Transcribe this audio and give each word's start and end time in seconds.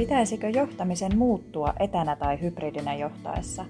Pitäisikö 0.00 0.48
johtamisen 0.48 1.18
muuttua 1.18 1.74
etänä 1.80 2.16
tai 2.16 2.40
hybridinä 2.40 2.94
johtaessa? 2.94 3.64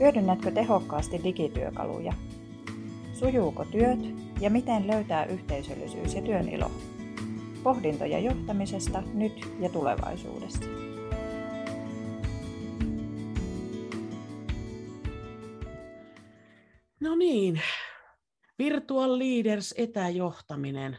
Hyödynnätkö 0.00 0.50
tehokkaasti 0.50 1.20
digityökaluja? 1.24 2.12
Sujuuko 3.12 3.64
työt 3.64 3.98
ja 4.40 4.50
miten 4.50 4.86
löytää 4.86 5.24
yhteisöllisyys 5.24 6.14
ja 6.14 6.22
työn 6.22 6.48
ilo? 6.48 6.70
Pohdintoja 7.62 8.18
johtamisesta 8.18 9.02
nyt 9.14 9.32
ja 9.60 9.68
tulevaisuudessa. 9.68 10.64
No 17.00 17.16
niin, 17.16 17.60
Virtual 18.58 19.18
Leaders 19.18 19.74
etäjohtaminen. 19.76 20.98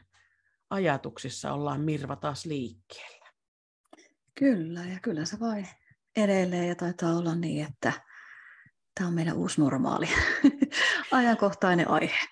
Ajatuksissa 0.69 1.53
ollaan 1.53 1.81
Mirva 1.81 2.15
taas 2.15 2.45
liikkeellä. 2.45 3.18
Kyllä, 4.35 4.79
ja 4.79 4.99
kyllä 5.01 5.25
se 5.25 5.39
vai 5.39 5.63
edelleen 6.15 6.67
ja 6.67 6.75
taitaa 6.75 7.17
olla 7.17 7.35
niin, 7.35 7.65
että 7.65 7.93
tämä 8.95 9.07
on 9.07 9.13
meidän 9.13 9.37
uusi 9.37 9.61
normaali 9.61 10.09
ajankohtainen 11.11 11.87
aihe. 11.87 12.27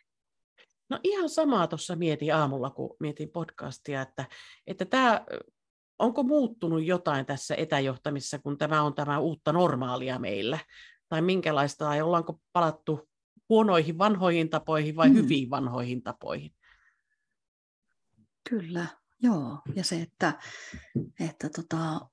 No 0.90 1.00
ihan 1.04 1.30
samaa 1.30 1.68
tuossa 1.68 1.96
mietin 1.96 2.36
aamulla, 2.36 2.70
kun 2.70 2.96
mietin 3.00 3.30
podcastia, 3.30 4.02
että, 4.02 4.26
että 4.68 4.86
tämä, 4.86 5.26
onko 6.00 6.24
muuttunut 6.24 6.86
jotain 6.86 7.26
tässä 7.26 7.56
etäjohtamissa, 7.56 8.40
kun 8.40 8.58
tämä 8.58 8.82
on 8.82 8.96
tämä 8.96 9.20
uutta 9.20 9.54
normaalia 9.54 10.20
meillä? 10.20 10.60
Tai 11.10 11.22
minkälaista, 11.22 11.86
tai 11.86 12.02
ollaanko 12.02 12.40
palattu 12.54 13.10
huonoihin 13.50 13.98
vanhoihin 13.98 14.50
tapoihin 14.50 14.96
vai 14.96 15.10
mm. 15.10 15.16
hyviin 15.16 15.50
vanhoihin 15.50 16.04
tapoihin? 16.04 16.52
Kyllä, 18.50 18.86
joo. 19.20 19.62
Ja 19.76 19.84
se, 19.84 20.02
että, 20.02 20.34
että 21.20 21.50
tota, 21.50 22.10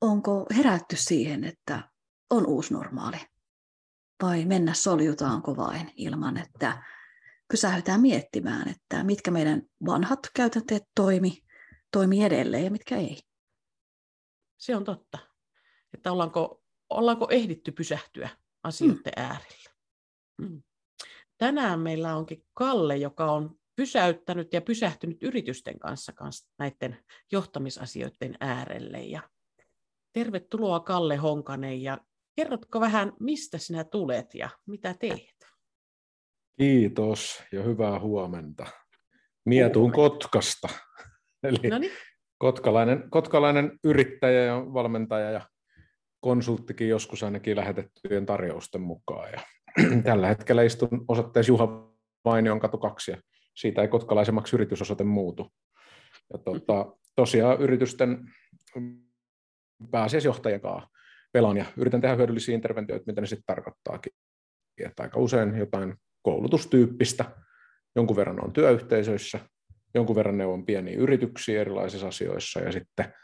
onko 0.00 0.46
herätty 0.56 0.96
siihen, 0.96 1.44
että 1.44 1.90
on 2.30 2.46
uusi 2.46 2.74
normaali? 2.74 3.16
Vai 4.22 4.44
mennä 4.44 4.74
soljutaanko 4.74 5.56
vain 5.56 5.92
ilman, 5.96 6.36
että 6.36 6.82
pysähytään 7.50 8.00
miettimään, 8.00 8.68
että 8.68 9.04
mitkä 9.04 9.30
meidän 9.30 9.62
vanhat 9.86 10.20
käytänteet 10.34 10.82
toimi, 10.94 11.44
toimi 11.92 12.24
edelleen 12.24 12.64
ja 12.64 12.70
mitkä 12.70 12.96
ei. 12.96 13.18
Se 14.58 14.76
on 14.76 14.84
totta. 14.84 15.18
Että 15.94 16.12
ollaanko, 16.12 16.62
ollaanko 16.90 17.26
ehditty 17.30 17.72
pysähtyä 17.72 18.28
asioiden 18.62 19.12
mm. 19.16 19.22
äärellä. 19.22 19.70
Mm. 20.38 20.62
Tänään 21.38 21.80
meillä 21.80 22.16
onkin 22.16 22.46
Kalle, 22.54 22.96
joka 22.96 23.32
on 23.32 23.59
pysäyttänyt 23.76 24.52
ja 24.52 24.60
pysähtynyt 24.60 25.22
yritysten 25.22 25.78
kanssa, 25.78 26.12
kanssa 26.12 26.50
näiden 26.58 26.98
johtamisasioiden 27.32 28.36
äärelle. 28.40 29.00
Ja 29.00 29.20
tervetuloa 30.12 30.80
Kalle 30.80 31.16
Honkanen 31.16 31.82
ja 31.82 31.98
kerrotko 32.36 32.80
vähän, 32.80 33.12
mistä 33.20 33.58
sinä 33.58 33.84
tulet 33.84 34.34
ja 34.34 34.50
mitä 34.66 34.94
teet? 35.00 35.46
Kiitos 36.58 37.42
ja 37.52 37.62
hyvää 37.62 38.00
huomenta. 38.00 38.66
Mietuun 39.44 39.92
Kotkasta. 39.92 40.68
Eli 41.42 41.70
Noniin. 41.70 41.92
kotkalainen, 42.38 43.10
kotkalainen 43.10 43.78
yrittäjä 43.84 44.44
ja 44.44 44.54
valmentaja 44.74 45.30
ja 45.30 45.48
konsulttikin 46.20 46.88
joskus 46.88 47.22
ainakin 47.22 47.56
lähetettyjen 47.56 48.26
tarjousten 48.26 48.80
mukaan. 48.80 49.32
Ja 49.32 49.40
tällä 50.04 50.26
hetkellä 50.26 50.62
istun 50.62 51.04
osoitteessa 51.08 51.52
Juha 51.52 51.92
Vainion 52.24 52.60
katu 52.60 52.78
2 52.78 53.10
ja 53.10 53.16
siitä 53.54 53.82
ei 53.82 53.88
kotkalaisemmaksi 53.88 54.56
yritysosoite 54.56 55.04
muutu. 55.04 55.52
Ja 56.32 56.38
tuota, 56.38 56.96
tosiaan 57.16 57.60
yritysten 57.60 58.18
pääasiasjohtajien 59.90 60.60
kanssa 60.60 60.88
pelaan 61.32 61.56
ja 61.56 61.64
yritän 61.76 62.00
tehdä 62.00 62.16
hyödyllisiä 62.16 62.54
interventioita, 62.54 63.04
mitä 63.06 63.20
ne 63.20 63.26
sitten 63.26 63.46
tarkoittaakin. 63.46 64.12
Että 64.78 65.02
aika 65.02 65.20
usein 65.20 65.56
jotain 65.58 65.94
koulutustyyppistä, 66.22 67.24
jonkun 67.96 68.16
verran 68.16 68.44
on 68.44 68.52
työyhteisöissä, 68.52 69.40
jonkun 69.94 70.16
verran 70.16 70.38
ne 70.38 70.46
on 70.46 70.66
pieniä 70.66 70.96
yrityksiä 70.96 71.60
erilaisissa 71.60 72.08
asioissa 72.08 72.60
ja 72.60 72.72
sitten 72.72 73.14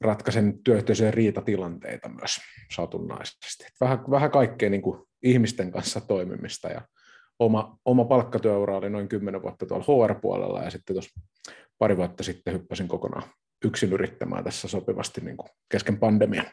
ratkaisen 0.00 0.62
työyhteisöjen 0.64 1.14
riitatilanteita 1.14 2.08
myös 2.08 2.36
satunnaisesti. 2.74 3.66
Vähän, 3.80 3.98
vähän 4.10 4.30
kaikkea 4.30 4.70
niin 4.70 4.82
kuin 4.82 5.02
ihmisten 5.22 5.72
kanssa 5.72 6.00
toimimista 6.00 6.68
ja 6.68 6.82
oma, 7.38 7.78
oma 7.84 8.04
palkkatyöura 8.04 8.76
oli 8.76 8.90
noin 8.90 9.08
10 9.08 9.42
vuotta 9.42 9.66
tuolla 9.66 9.84
HR-puolella 9.84 10.62
ja 10.62 10.70
sitten 10.70 10.94
tuossa 10.94 11.20
pari 11.78 11.96
vuotta 11.96 12.22
sitten 12.22 12.54
hyppäsin 12.54 12.88
kokonaan 12.88 13.22
yksin 13.64 13.92
yrittämään 13.92 14.44
tässä 14.44 14.68
sopivasti 14.68 15.20
niin 15.20 15.36
kuin 15.36 15.48
kesken 15.68 15.98
pandemian. 15.98 16.46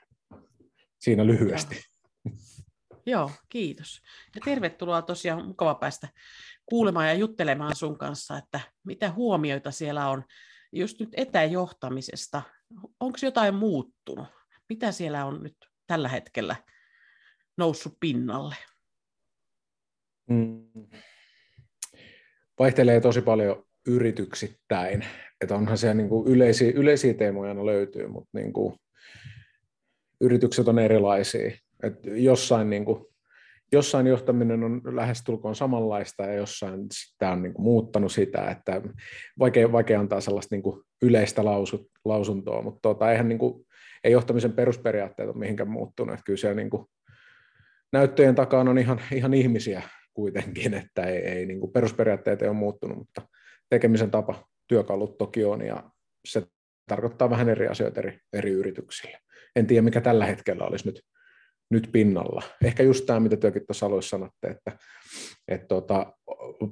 Siinä 0.99 1.25
lyhyesti. 1.25 1.75
Joo. 1.75 2.33
Joo, 3.05 3.31
kiitos. 3.49 4.01
Ja 4.35 4.41
tervetuloa 4.45 5.01
tosiaan, 5.01 5.45
mukava 5.45 5.75
päästä 5.75 6.07
kuulemaan 6.65 7.07
ja 7.07 7.13
juttelemaan 7.13 7.75
sun 7.75 7.97
kanssa, 7.97 8.37
että 8.37 8.59
mitä 8.83 9.11
huomioita 9.11 9.71
siellä 9.71 10.09
on 10.09 10.23
just 10.71 10.99
nyt 10.99 11.09
etäjohtamisesta. 11.17 12.41
Onko 12.99 13.17
jotain 13.21 13.55
muuttunut? 13.55 14.27
Mitä 14.69 14.91
siellä 14.91 15.25
on 15.25 15.43
nyt 15.43 15.55
tällä 15.87 16.09
hetkellä 16.09 16.55
noussut 17.57 17.97
pinnalle? 17.99 18.55
Mm. 20.29 20.63
Vaihtelee 22.59 23.01
tosi 23.01 23.21
paljon 23.21 23.65
yrityksittäin. 23.87 25.05
Että 25.41 25.55
onhan 25.55 25.77
siellä 25.77 25.93
niin 25.93 26.09
kuin 26.09 26.27
yleisiä, 26.27 26.71
yleisiä 26.75 27.13
teemoja 27.13 27.65
löytyy, 27.65 28.07
mutta 28.07 28.29
niin 28.33 28.53
kuin 28.53 28.75
yritykset 30.21 30.67
on 30.67 30.79
erilaisia. 30.79 31.51
Et 31.83 32.05
jossain, 32.05 32.69
niin 32.69 32.85
kuin, 32.85 33.05
jossain 33.71 34.07
johtaminen 34.07 34.63
on 34.63 34.81
lähestulkoon 34.85 35.55
samanlaista 35.55 36.23
ja 36.23 36.33
jossain 36.33 36.85
sitä 36.93 37.31
on 37.31 37.41
niin 37.41 37.53
kuin 37.53 37.63
muuttanut 37.63 38.11
sitä, 38.11 38.51
että 38.51 38.81
vaikea, 39.39 39.71
vaikea 39.71 39.99
antaa 39.99 40.21
sellaista 40.21 40.55
niin 40.55 40.63
kuin 40.63 40.81
yleistä 41.01 41.45
lausut, 41.45 41.87
lausuntoa, 42.05 42.61
mutta 42.61 42.79
tuota, 42.81 43.11
eihän 43.11 43.29
niin 43.29 43.39
kuin, 43.39 43.65
ei 44.03 44.11
johtamisen 44.11 44.53
perusperiaatteet 44.53 45.29
ole 45.29 45.37
mihinkään 45.37 45.69
muuttunut. 45.69 46.13
Että 46.13 46.23
kyllä 46.25 46.37
siellä 46.37 46.55
niin 46.55 46.69
kuin, 46.69 46.85
näyttöjen 47.91 48.35
takana 48.35 48.71
on 48.71 48.77
ihan, 48.77 49.01
ihan 49.11 49.33
ihmisiä 49.33 49.81
kuitenkin, 50.13 50.73
että 50.83 51.03
ei, 51.03 51.17
ei 51.17 51.45
niin 51.45 51.59
kuin 51.59 51.71
perusperiaatteet 51.71 52.41
ei 52.41 52.47
ole 52.47 52.57
muuttunut, 52.57 52.97
mutta 52.97 53.21
tekemisen 53.69 54.11
tapa, 54.11 54.47
työkalut 54.67 55.17
toki 55.17 55.45
on 55.45 55.65
ja 55.65 55.89
se 56.27 56.43
tarkoittaa 56.87 57.29
vähän 57.29 57.49
eri 57.49 57.67
asioita 57.67 57.99
eri, 57.99 58.19
eri 58.33 58.51
yrityksille. 58.51 59.19
En 59.55 59.67
tiedä, 59.67 59.81
mikä 59.81 60.01
tällä 60.01 60.25
hetkellä 60.25 60.65
olisi 60.65 60.85
nyt, 60.85 61.01
nyt 61.71 61.89
pinnalla. 61.91 62.43
Ehkä 62.63 62.83
just 62.83 63.05
tämä, 63.05 63.19
mitä 63.19 63.37
työkin 63.37 63.65
tuossa 63.67 63.85
aloissa 63.85 64.09
sanotte, 64.09 64.47
että, 64.47 64.77
että 65.47 65.67
tota, 65.67 66.13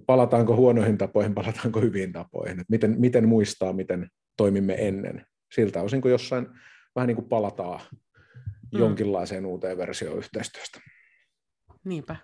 palataanko 0.06 0.56
huonoihin 0.56 0.98
tapoihin, 0.98 1.36
palataanko 1.36 1.82
hyviin 1.82 2.12
tapoihin, 2.12 2.60
että 2.60 2.72
miten, 2.72 2.96
miten 3.00 3.28
muistaa, 3.28 3.74
miten 3.74 4.08
toimimme 4.38 4.76
ennen. 4.88 5.26
Siltä 5.56 5.82
osin, 5.82 6.02
kun 6.02 6.12
jossain 6.12 6.48
vähän 6.96 7.08
niin 7.08 7.16
kuin 7.16 7.30
palataan 7.30 7.82
mm. 8.74 8.80
jonkinlaiseen 8.80 9.46
uuteen 9.46 9.78
versioon 9.78 10.18
yhteistyöstä. 10.18 10.80
Niinpä. 11.86 12.16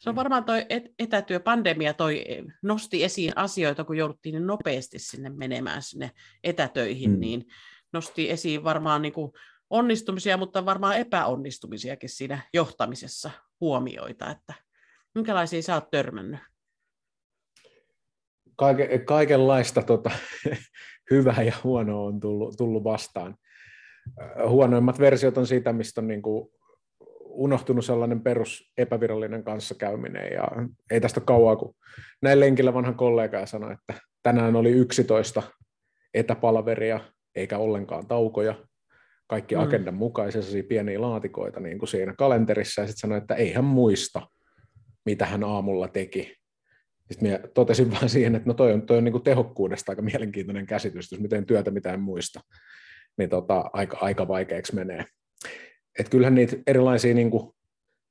Se 0.00 0.10
on 0.10 0.16
varmaan 0.16 0.44
tuo 0.44 0.54
etätyöpandemia 0.98 1.94
toi, 1.94 2.24
nosti 2.62 3.04
esiin 3.04 3.32
asioita, 3.36 3.84
kun 3.84 3.96
jouduttiin 3.96 4.32
niin 4.32 4.46
nopeasti 4.46 4.98
sinne 4.98 5.30
menemään 5.30 5.82
sinne 5.82 6.10
etätöihin, 6.44 7.10
mm. 7.10 7.20
niin 7.20 7.46
nosti 7.92 8.30
esiin 8.30 8.64
varmaan 8.64 9.02
niin 9.02 9.12
kuin 9.12 9.32
onnistumisia, 9.70 10.36
mutta 10.36 10.66
varmaan 10.66 10.96
epäonnistumisiakin 10.96 12.08
siinä 12.08 12.42
johtamisessa 12.54 13.30
huomioita, 13.60 14.30
että 14.30 14.54
minkälaisia 15.14 15.62
sä 15.62 15.74
oot 15.74 15.90
törmännyt? 15.90 16.40
Kaike, 18.56 18.98
kaikenlaista 18.98 19.82
tota, 19.82 20.10
hyvää 21.10 21.42
ja 21.42 21.52
huonoa 21.64 22.06
on 22.06 22.20
tullut, 22.20 22.56
tullut 22.56 22.84
vastaan. 22.84 23.36
Huonoimmat 24.48 24.98
versiot 24.98 25.38
on 25.38 25.46
siitä, 25.46 25.72
mistä 25.72 26.00
on 26.00 26.08
niin 26.08 26.22
kuin 26.22 26.50
unohtunut 27.40 27.84
sellainen 27.84 28.20
perus 28.20 28.72
epävirallinen 28.78 29.44
kanssakäyminen 29.44 30.32
ja 30.32 30.48
ei 30.90 31.00
tästä 31.00 31.20
kauaa, 31.20 31.56
kun 31.56 31.74
näin 32.22 32.40
lenkillä 32.40 32.74
vanhan 32.74 32.94
kollega 32.94 33.46
sanoi, 33.46 33.72
että 33.72 33.94
tänään 34.22 34.56
oli 34.56 34.70
11 34.70 35.42
etäpalveria 36.14 37.00
eikä 37.34 37.58
ollenkaan 37.58 38.06
taukoja, 38.06 38.54
kaikki 39.26 39.54
mm. 39.54 39.60
agendan 39.60 39.94
mukaisia 39.94 40.62
pieniä 40.68 41.00
laatikoita 41.00 41.60
niin 41.60 41.78
kuin 41.78 41.88
siinä 41.88 42.14
kalenterissa 42.18 42.80
ja 42.80 42.86
sitten 42.86 43.00
sanoi, 43.00 43.18
että 43.18 43.34
ei 43.34 43.52
hän 43.52 43.64
muista, 43.64 44.28
mitä 45.04 45.26
hän 45.26 45.44
aamulla 45.44 45.88
teki. 45.88 46.36
Sitten 47.10 47.28
minä 47.28 47.40
totesin 47.54 47.90
vaan 47.94 48.08
siihen, 48.08 48.34
että 48.34 48.48
no 48.48 48.54
toi 48.54 48.72
on, 48.72 48.82
toi 48.82 48.98
on 48.98 49.04
niin 49.04 49.12
kuin 49.12 49.24
tehokkuudesta 49.24 49.92
aika 49.92 50.02
mielenkiintoinen 50.02 50.66
käsitys, 50.66 51.12
jos 51.12 51.20
miten 51.20 51.46
työtä 51.46 51.70
mitä 51.70 51.92
en 51.92 52.00
muista, 52.00 52.40
niin 53.18 53.30
tota, 53.30 53.70
aika, 53.72 53.98
aika 54.00 54.28
vaikeaksi 54.28 54.74
menee 54.74 55.04
että 55.98 56.10
kyllähän 56.10 56.34
niitä 56.34 56.56
erilaisia, 56.66 57.14
niin 57.14 57.30
kuin, 57.30 57.52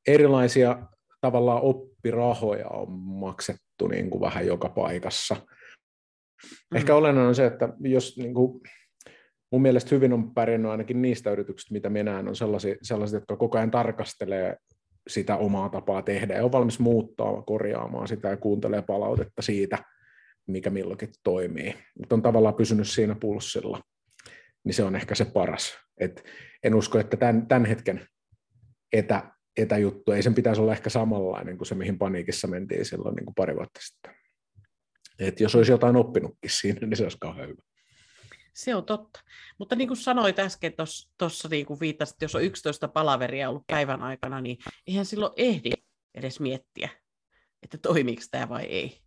erilaisia 0.08 0.88
tavallaan 1.22 1.62
oppirahoja 1.62 2.68
on 2.68 2.92
maksettu 2.92 3.88
niin 3.88 4.10
kuin 4.10 4.22
vähän 4.22 4.48
joka 4.48 4.70
paikassa. 4.70 5.36
Mm. 5.36 6.78
Ehkä 6.78 6.96
olennainen 6.96 7.30
on 7.30 7.36
se, 7.36 7.46
että 7.46 7.70
jos 7.80 8.18
niin 8.18 8.34
kuin, 8.34 8.62
mun 9.52 9.62
mielestä 9.62 9.96
hyvin 9.96 10.14
on 10.14 10.34
pärjännyt 10.34 10.72
ainakin 10.72 11.02
niistä 11.02 11.32
yrityksistä, 11.32 11.74
mitä 11.74 11.90
minä 11.90 12.12
näen, 12.12 12.28
on 12.28 12.36
sellaisia, 12.36 12.76
sellaisia, 12.82 13.18
jotka 13.18 13.38
koko 13.38 13.58
ajan 13.58 13.72
tarkastelee 13.72 14.56
sitä 15.08 15.38
omaa 15.38 15.70
tapaa 15.70 16.02
tehdä 16.02 16.36
ja 16.36 16.46
on 16.46 16.52
valmis 16.52 16.80
muuttaa, 16.80 17.42
korjaamaan 17.42 18.08
sitä 18.08 18.28
ja 18.30 18.38
kuuntelee 18.38 18.82
palautetta 18.82 19.42
siitä, 19.42 19.78
mikä 20.48 20.70
milloinkin 20.70 21.10
toimii. 21.24 21.76
Mutta 22.00 22.16
on 22.16 22.22
tavallaan 22.22 22.56
pysynyt 22.56 22.88
siinä 22.88 23.16
pulssilla, 23.16 23.82
niin 24.64 24.74
se 24.74 24.84
on 24.84 24.96
ehkä 24.96 25.16
se 25.16 25.26
paras. 25.26 25.78
Et 26.00 26.24
en 26.64 26.76
usko, 26.76 27.00
että 27.00 27.18
tämän, 27.18 27.48
tämän 27.48 27.66
hetken 27.66 28.08
etä, 28.94 29.32
etäjuttu, 29.58 30.12
ei 30.12 30.24
sen 30.24 30.36
pitäisi 30.36 30.62
olla 30.62 30.72
ehkä 30.72 30.90
samanlainen 30.90 31.58
kuin 31.58 31.68
se, 31.68 31.76
mihin 31.76 31.98
paniikissa 31.98 32.48
mentiin 32.48 32.86
silloin 32.86 33.16
niin 33.16 33.26
kuin 33.26 33.36
pari 33.36 33.56
vuotta 33.56 33.80
sitten. 33.84 34.16
Et 35.20 35.40
jos 35.40 35.56
olisi 35.56 35.72
jotain 35.72 35.96
oppinutkin 35.96 36.50
siinä, 36.50 36.88
niin 36.88 36.98
se 36.98 37.04
olisi 37.04 37.18
kauhean 37.22 37.50
hyvä. 37.50 37.62
Se 38.54 38.76
on 38.76 38.86
totta. 38.86 39.20
Mutta 39.58 39.76
niin 39.76 39.88
kuin 39.88 39.98
sanoit 39.98 40.40
äsken 40.40 40.74
tuossa 41.18 41.50
niin 41.50 41.66
kuin 41.66 41.80
viittasit, 41.80 42.22
jos 42.22 42.36
on 42.36 42.44
11 42.44 42.88
palaveria 42.88 43.50
ollut 43.50 43.68
päivän 43.68 44.02
aikana, 44.02 44.42
niin 44.42 44.58
eihän 44.88 45.06
silloin 45.06 45.34
ehdi 45.38 45.72
edes 46.16 46.40
miettiä, 46.40 46.90
että 47.64 47.78
toimiiko 47.78 48.22
tämä 48.32 48.50
vai 48.50 48.64
ei. 48.64 49.02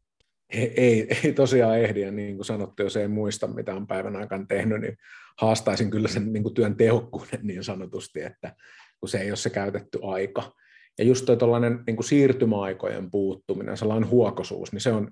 Ei, 0.53 0.73
ei, 0.77 1.33
tosiaan 1.33 1.79
ehdi, 1.79 2.01
ja 2.01 2.11
niin 2.11 2.37
kuin 2.37 2.45
sanottu, 2.45 2.83
jos 2.83 2.97
ei 2.97 3.09
muista, 3.09 3.47
mitä 3.47 3.75
on 3.75 3.87
päivän 3.87 4.17
aikana 4.17 4.47
tehnyt, 4.49 4.81
niin 4.81 4.97
haastaisin 5.41 5.91
kyllä 5.91 6.09
sen 6.09 6.33
niin 6.33 6.43
kuin 6.43 6.55
työn 6.55 6.77
tehokkuuden 6.77 7.41
niin 7.43 7.65
sanotusti, 7.65 8.23
että 8.23 8.55
kun 9.01 9.09
se 9.09 9.19
ei 9.19 9.31
ole 9.31 9.37
se 9.37 9.51
käytetty 9.51 9.99
aika. 10.03 10.53
Ja 10.99 11.05
just 11.05 11.27
tuo 11.39 11.59
niin 11.59 11.97
kuin 11.97 12.05
siirtymäaikojen 12.05 13.11
puuttuminen, 13.11 13.77
sellainen 13.77 14.11
huokosuus, 14.11 14.73
niin 14.73 14.81
se 14.81 14.93
on, 14.93 15.11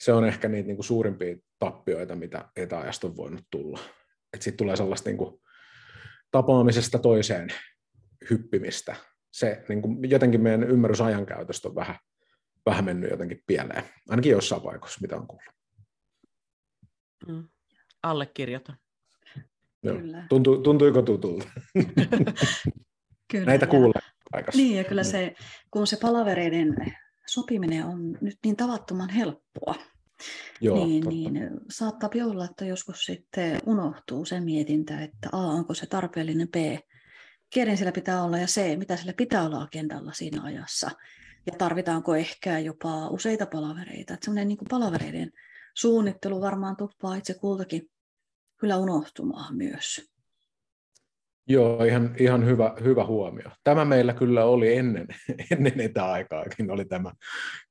se 0.00 0.12
on 0.12 0.24
ehkä 0.24 0.48
niitä 0.48 0.66
niin 0.66 0.76
kuin 0.76 0.84
suurimpia 0.84 1.36
tappioita, 1.58 2.16
mitä 2.16 2.48
etäajasta 2.56 3.06
on 3.06 3.16
voinut 3.16 3.44
tulla. 3.50 3.78
Että 4.32 4.44
sitten 4.44 4.56
tulee 4.56 4.76
sellaista 4.76 5.10
niin 5.10 5.18
kuin 5.18 5.40
tapaamisesta 6.30 6.98
toiseen 6.98 7.48
hyppimistä. 8.30 8.96
Se 9.32 9.64
niin 9.68 9.82
kuin 9.82 10.10
jotenkin 10.10 10.40
meidän 10.40 10.64
ymmärrys 10.64 11.00
ajankäytöstä 11.00 11.68
on 11.68 11.74
vähän, 11.74 11.96
vähän 12.66 12.84
mennyt 12.84 13.10
jotenkin 13.10 13.42
pieleen, 13.46 13.84
ainakin 14.08 14.32
jossain 14.32 14.62
paikoissa, 14.62 15.00
mitä 15.02 15.16
on 15.16 15.26
kuullut. 15.26 15.54
Mm. 17.28 17.48
Allekirjoitan. 18.02 18.76
Joo. 19.82 19.96
Kyllä. 19.96 20.26
Tuntu, 20.28 20.58
tuntuiko 20.58 21.02
tutulta? 21.02 21.50
kyllä. 23.32 23.46
Näitä 23.46 23.66
kuulee 23.66 24.02
paikassa. 24.32 24.60
Niin, 24.60 24.76
ja 24.76 24.84
kyllä 24.84 25.02
mm. 25.02 25.06
se, 25.06 25.34
kun 25.70 25.86
se 25.86 25.96
palavereiden 25.96 26.76
sopiminen 27.26 27.84
on 27.84 28.18
nyt 28.20 28.38
niin 28.44 28.56
tavattoman 28.56 29.10
helppoa, 29.10 29.74
Joo, 30.60 30.86
niin, 30.86 31.04
niin 31.08 31.50
saattaa 31.70 32.10
olla, 32.26 32.44
että 32.44 32.64
joskus 32.64 33.04
sitten 33.04 33.60
unohtuu 33.66 34.24
se 34.24 34.40
mietintä, 34.40 35.02
että 35.02 35.28
A, 35.32 35.38
onko 35.38 35.74
se 35.74 35.86
tarpeellinen, 35.86 36.48
B, 36.48 36.54
kenen 37.50 37.76
sillä 37.76 37.92
pitää 37.92 38.22
olla 38.22 38.38
ja 38.38 38.46
C, 38.46 38.78
mitä 38.78 38.96
sillä 38.96 39.12
pitää 39.12 39.42
olla 39.42 39.62
agendalla 39.62 40.12
siinä 40.12 40.42
ajassa. 40.42 40.90
Ja 41.46 41.52
tarvitaanko 41.58 42.14
ehkä 42.14 42.58
jopa 42.58 43.08
useita 43.08 43.46
palavereita. 43.46 44.14
Että 44.14 44.24
semmoinen 44.24 44.48
niin 44.48 44.58
palavereiden 44.70 45.32
suunnittelu 45.74 46.40
varmaan 46.40 46.76
tuppaa 46.76 47.16
itse 47.16 47.34
kultakin 47.34 47.90
kyllä 48.56 48.76
unohtumaan 48.76 49.56
myös. 49.56 50.13
Joo, 51.48 51.84
ihan, 51.84 52.14
ihan 52.18 52.46
hyvä, 52.46 52.74
hyvä 52.84 53.04
huomio. 53.06 53.50
Tämä 53.64 53.84
meillä 53.84 54.12
kyllä 54.12 54.44
oli 54.44 54.76
ennen, 54.76 55.06
ennen 55.52 55.80
etäaikaakin, 55.80 56.70
oli 56.70 56.84
tämä, 56.84 57.12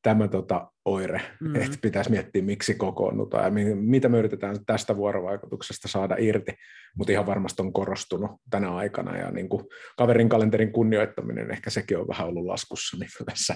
tämä 0.01 0.27
tota 0.27 0.71
oire, 0.85 1.21
mm. 1.39 1.55
että 1.55 1.77
pitäisi 1.81 2.09
miettiä, 2.09 2.41
miksi 2.41 2.75
kokoonnutaan 2.75 3.43
ja 3.43 3.75
mitä 3.75 4.09
me 4.09 4.17
yritetään 4.17 4.55
tästä 4.65 4.97
vuorovaikutuksesta 4.97 5.87
saada 5.87 6.15
irti, 6.19 6.51
mutta 6.97 7.11
ihan 7.11 7.25
varmasti 7.25 7.61
on 7.61 7.73
korostunut 7.73 8.31
tänä 8.49 8.75
aikana 8.75 9.17
ja 9.17 9.31
niin 9.31 9.49
kuin 9.49 9.65
kaverin 9.97 10.29
kalenterin 10.29 10.71
kunnioittaminen, 10.71 11.51
ehkä 11.51 11.69
sekin 11.69 11.97
on 11.97 12.07
vähän 12.07 12.27
ollut 12.27 12.45
laskussa 12.45 12.97
niin 12.97 13.09
tässä 13.25 13.55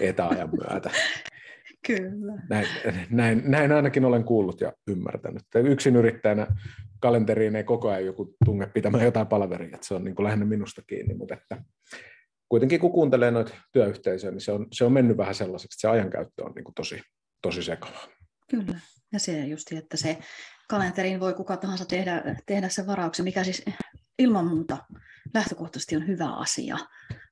etäajan 0.00 0.50
myötä. 0.50 0.90
Kyllä. 1.86 2.32
Näin, 2.50 2.66
näin, 3.10 3.42
näin 3.44 3.72
ainakin 3.72 4.04
olen 4.04 4.24
kuullut 4.24 4.60
ja 4.60 4.72
ymmärtänyt. 4.88 5.42
Yksin 5.54 5.96
yrittäjänä 5.96 6.46
kalenteriin 7.06 7.56
ei 7.56 7.64
koko 7.64 7.88
ajan 7.88 8.06
joku 8.06 8.34
tunge 8.44 8.66
pitämään 8.66 9.04
jotain 9.04 9.26
palveria, 9.26 9.74
että 9.74 9.86
se 9.86 9.94
on 9.94 10.04
niin 10.04 10.14
kuin 10.14 10.24
lähinnä 10.24 10.44
minusta 10.44 10.82
kiinni, 10.82 11.14
mutta 11.14 11.34
että 11.34 11.62
kuitenkin 12.48 12.80
kun 12.80 12.92
kuuntelee 12.92 13.30
noita 13.30 13.54
työyhteisöjä, 13.72 14.30
niin 14.30 14.40
se 14.40 14.52
on, 14.52 14.66
se 14.72 14.84
on 14.84 14.92
mennyt 14.92 15.16
vähän 15.16 15.34
sellaiseksi, 15.34 15.74
että 15.74 15.80
se 15.80 15.88
ajankäyttö 15.88 16.44
on 16.44 16.52
niin 16.54 16.64
kuin 16.64 16.74
tosi, 16.74 17.00
tosi 17.42 17.62
sekava. 17.62 17.98
Kyllä, 18.50 18.80
ja 19.12 19.18
se 19.18 19.46
just, 19.46 19.72
että 19.72 19.96
se 19.96 20.18
kalenteriin 20.68 21.20
voi 21.20 21.34
kuka 21.34 21.56
tahansa 21.56 21.84
tehdä, 21.84 22.22
tehdä 22.46 22.68
sen 22.68 22.86
varauksen, 22.86 23.24
mikä 23.24 23.44
siis 23.44 23.64
ilman 24.18 24.46
muuta 24.46 24.78
lähtökohtaisesti 25.34 25.96
on 25.96 26.06
hyvä 26.06 26.32
asia, 26.32 26.76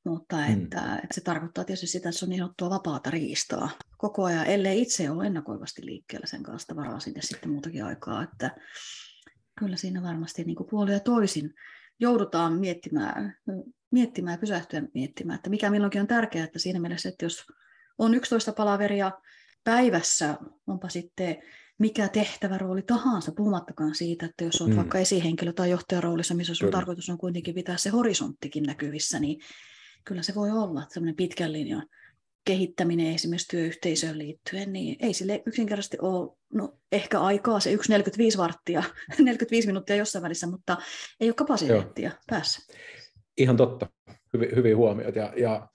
mutta 0.05 0.37
mm. 0.37 0.53
että, 0.53 0.81
mm. 0.81 0.95
että 0.95 1.15
se 1.15 1.21
tarkoittaa 1.21 1.65
tietysti 1.65 1.87
sitä, 1.87 2.09
että 2.09 2.19
se 2.19 2.25
on 2.25 2.29
niin 2.29 2.39
sanottua 2.39 2.71
vapaata 2.71 3.11
riistoa 3.11 3.69
koko 3.99 4.25
ajan, 4.25 4.47
ellei 4.47 4.83
itse 4.83 5.11
ole 5.11 5.27
ennakoivasti 5.27 5.87
liikkeellä 5.87 6.27
sen 6.27 6.43
kanssa, 6.43 6.77
varaa 6.77 7.01
sinne 7.01 7.23
sitten 7.23 7.51
muutakin 7.51 7.85
aikaa, 7.85 8.23
että 8.23 8.51
kyllä 9.59 9.77
siinä 9.77 10.03
varmasti 10.03 10.45
niin 10.45 10.57
kuin 10.57 10.69
puoli 10.71 10.93
ja 10.93 11.01
toisin 11.01 11.55
joudutaan 12.01 12.53
miettimään, 12.53 13.37
miettimään 13.91 14.35
ja 14.35 14.39
pysähtyä 14.39 14.83
miettimään, 14.95 15.37
että 15.37 15.51
mikä 15.51 15.71
milloinkin 15.71 16.01
on 16.01 16.07
tärkeää, 16.07 16.45
että 16.45 16.59
siinä 16.59 16.81
mielessä, 16.81 17.09
että 17.09 17.25
jos 17.25 17.45
on 17.99 18.15
11 18.15 18.53
palaveria 18.53 19.13
päivässä, 19.65 20.37
onpa 20.67 20.89
sitten 20.89 21.37
mikä 21.79 22.09
tehtävä 22.09 22.59
rooli 22.59 22.83
tahansa, 22.83 23.33
puhumattakaan 23.33 23.95
siitä, 23.95 24.27
että 24.27 24.45
jos 24.45 24.61
olet 24.61 24.71
mm. 24.71 24.77
vaikka 24.77 24.99
esihenkilö 24.99 25.53
tai 25.53 25.71
johtajaroolissa, 25.71 26.35
missä 26.35 26.55
sun 26.55 26.67
kyllä. 26.67 26.77
tarkoitus 26.77 27.09
on 27.09 27.19
kuitenkin 27.19 27.55
pitää 27.55 27.77
se 27.77 27.91
horisonttikin 27.91 28.63
näkyvissä, 28.63 29.21
niin 29.21 29.41
kyllä 30.05 30.23
se 30.23 30.35
voi 30.35 30.51
olla, 30.51 30.83
semmoinen 30.89 31.17
pitkän 31.17 31.53
linjan 31.53 31.87
kehittäminen 32.45 33.15
esimerkiksi 33.15 33.49
työyhteisöön 33.49 34.19
liittyen, 34.19 34.73
niin 34.73 34.97
ei 35.01 35.15
sille 35.15 35.43
yksinkertaisesti 35.47 35.97
ole, 36.01 36.37
no 36.55 36.79
ehkä 36.93 37.21
aikaa 37.21 37.61
se 37.61 37.75
1,45 37.75 38.39
varttia, 38.39 38.83
45 39.19 39.67
minuuttia 39.67 39.97
jossain 39.97 40.23
välissä, 40.23 40.47
mutta 40.47 40.77
ei 41.21 41.29
ole 41.29 41.35
kapasiteettia 41.35 42.09
Joo. 42.09 42.19
päässä. 42.27 42.73
Ihan 43.39 43.57
totta, 43.57 43.87
Hyvi, 44.35 44.49
hyviä 44.57 44.77
huomioita. 44.77 45.19
Ja, 45.19 45.33
ja 45.37 45.69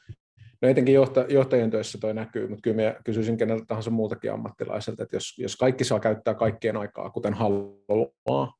no 0.61 0.69
etenkin 0.69 0.95
johta, 0.95 1.25
johtajien 1.29 1.71
töissä 1.71 1.97
toi 2.01 2.13
näkyy, 2.13 2.47
mutta 2.47 2.61
kyllä 2.61 2.75
minä 2.75 2.95
kysyisin 3.05 3.37
keneltä 3.37 3.65
tahansa 3.67 3.91
muutakin 3.91 4.33
ammattilaiselta, 4.33 5.03
että 5.03 5.15
jos, 5.15 5.37
jos 5.37 5.55
kaikki 5.55 5.83
saa 5.83 5.99
käyttää 5.99 6.33
kaikkien 6.33 6.77
aikaa, 6.77 7.09
kuten 7.09 7.33
haluaa, 7.33 8.53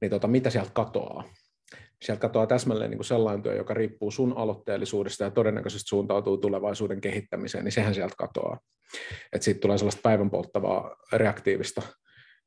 niin 0.00 0.10
tota, 0.10 0.28
mitä 0.28 0.50
sieltä 0.50 0.70
katoaa? 0.74 1.24
Sieltä 2.02 2.20
katoaa 2.20 2.46
täsmälleen 2.46 2.90
niin 2.90 2.98
kuin 2.98 3.06
sellainen 3.06 3.42
työ, 3.42 3.54
joka 3.54 3.74
riippuu 3.74 4.10
sun 4.10 4.36
aloitteellisuudesta 4.36 5.24
ja 5.24 5.30
todennäköisesti 5.30 5.88
suuntautuu 5.88 6.36
tulevaisuuden 6.36 7.00
kehittämiseen, 7.00 7.64
niin 7.64 7.72
sehän 7.72 7.94
sieltä 7.94 8.14
katoaa. 8.18 8.60
Että 9.32 9.44
siitä 9.44 9.60
tulee 9.60 9.78
sellaista 9.78 10.02
päivän 10.02 10.30
polttavaa 10.30 10.96
reaktiivista 11.12 11.82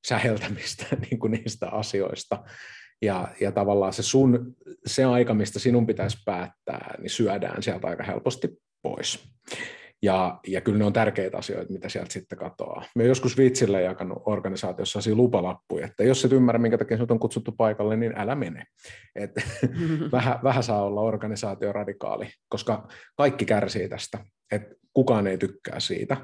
säheltämistä 0.07 0.85
niin 1.09 1.19
kuin 1.19 1.31
niistä 1.31 1.69
asioista. 1.69 2.43
Ja, 3.01 3.27
ja 3.41 3.51
tavallaan 3.51 3.93
se, 3.93 4.03
sun, 4.03 4.55
se 4.85 5.03
aika, 5.05 5.33
mistä 5.33 5.59
sinun 5.59 5.87
pitäisi 5.87 6.17
päättää, 6.25 6.95
niin 6.99 7.09
syödään 7.09 7.63
sieltä 7.63 7.87
aika 7.87 8.03
helposti 8.03 8.49
pois. 8.81 9.29
Ja, 10.03 10.39
ja 10.47 10.61
kyllä 10.61 10.77
ne 10.77 10.85
on 10.85 10.93
tärkeitä 10.93 11.37
asioita, 11.37 11.73
mitä 11.73 11.89
sieltä 11.89 12.13
sitten 12.13 12.37
katoaa. 12.37 12.83
Me 12.95 13.03
joskus 13.03 13.37
vitsillä 13.37 13.79
jakanut 13.79 14.23
organisaatiossa 14.25 14.99
lupalappuja, 15.13 15.85
että 15.85 16.03
jos 16.03 16.25
et 16.25 16.31
ymmärrä, 16.31 16.59
minkä 16.59 16.77
takia 16.77 16.97
sinut 16.97 17.11
on 17.11 17.19
kutsuttu 17.19 17.51
paikalle, 17.51 17.95
niin 17.95 18.13
älä 18.17 18.35
mene. 18.35 18.63
Et 19.15 19.31
vähän, 20.11 20.39
vähän 20.43 20.63
saa 20.63 20.83
olla 20.83 21.01
organisaatio 21.01 21.73
radikaali, 21.73 22.29
koska 22.49 22.87
kaikki 23.17 23.45
kärsii 23.45 23.89
tästä, 23.89 24.25
että 24.51 24.75
kukaan 24.93 25.27
ei 25.27 25.37
tykkää 25.37 25.79
siitä. 25.79 26.17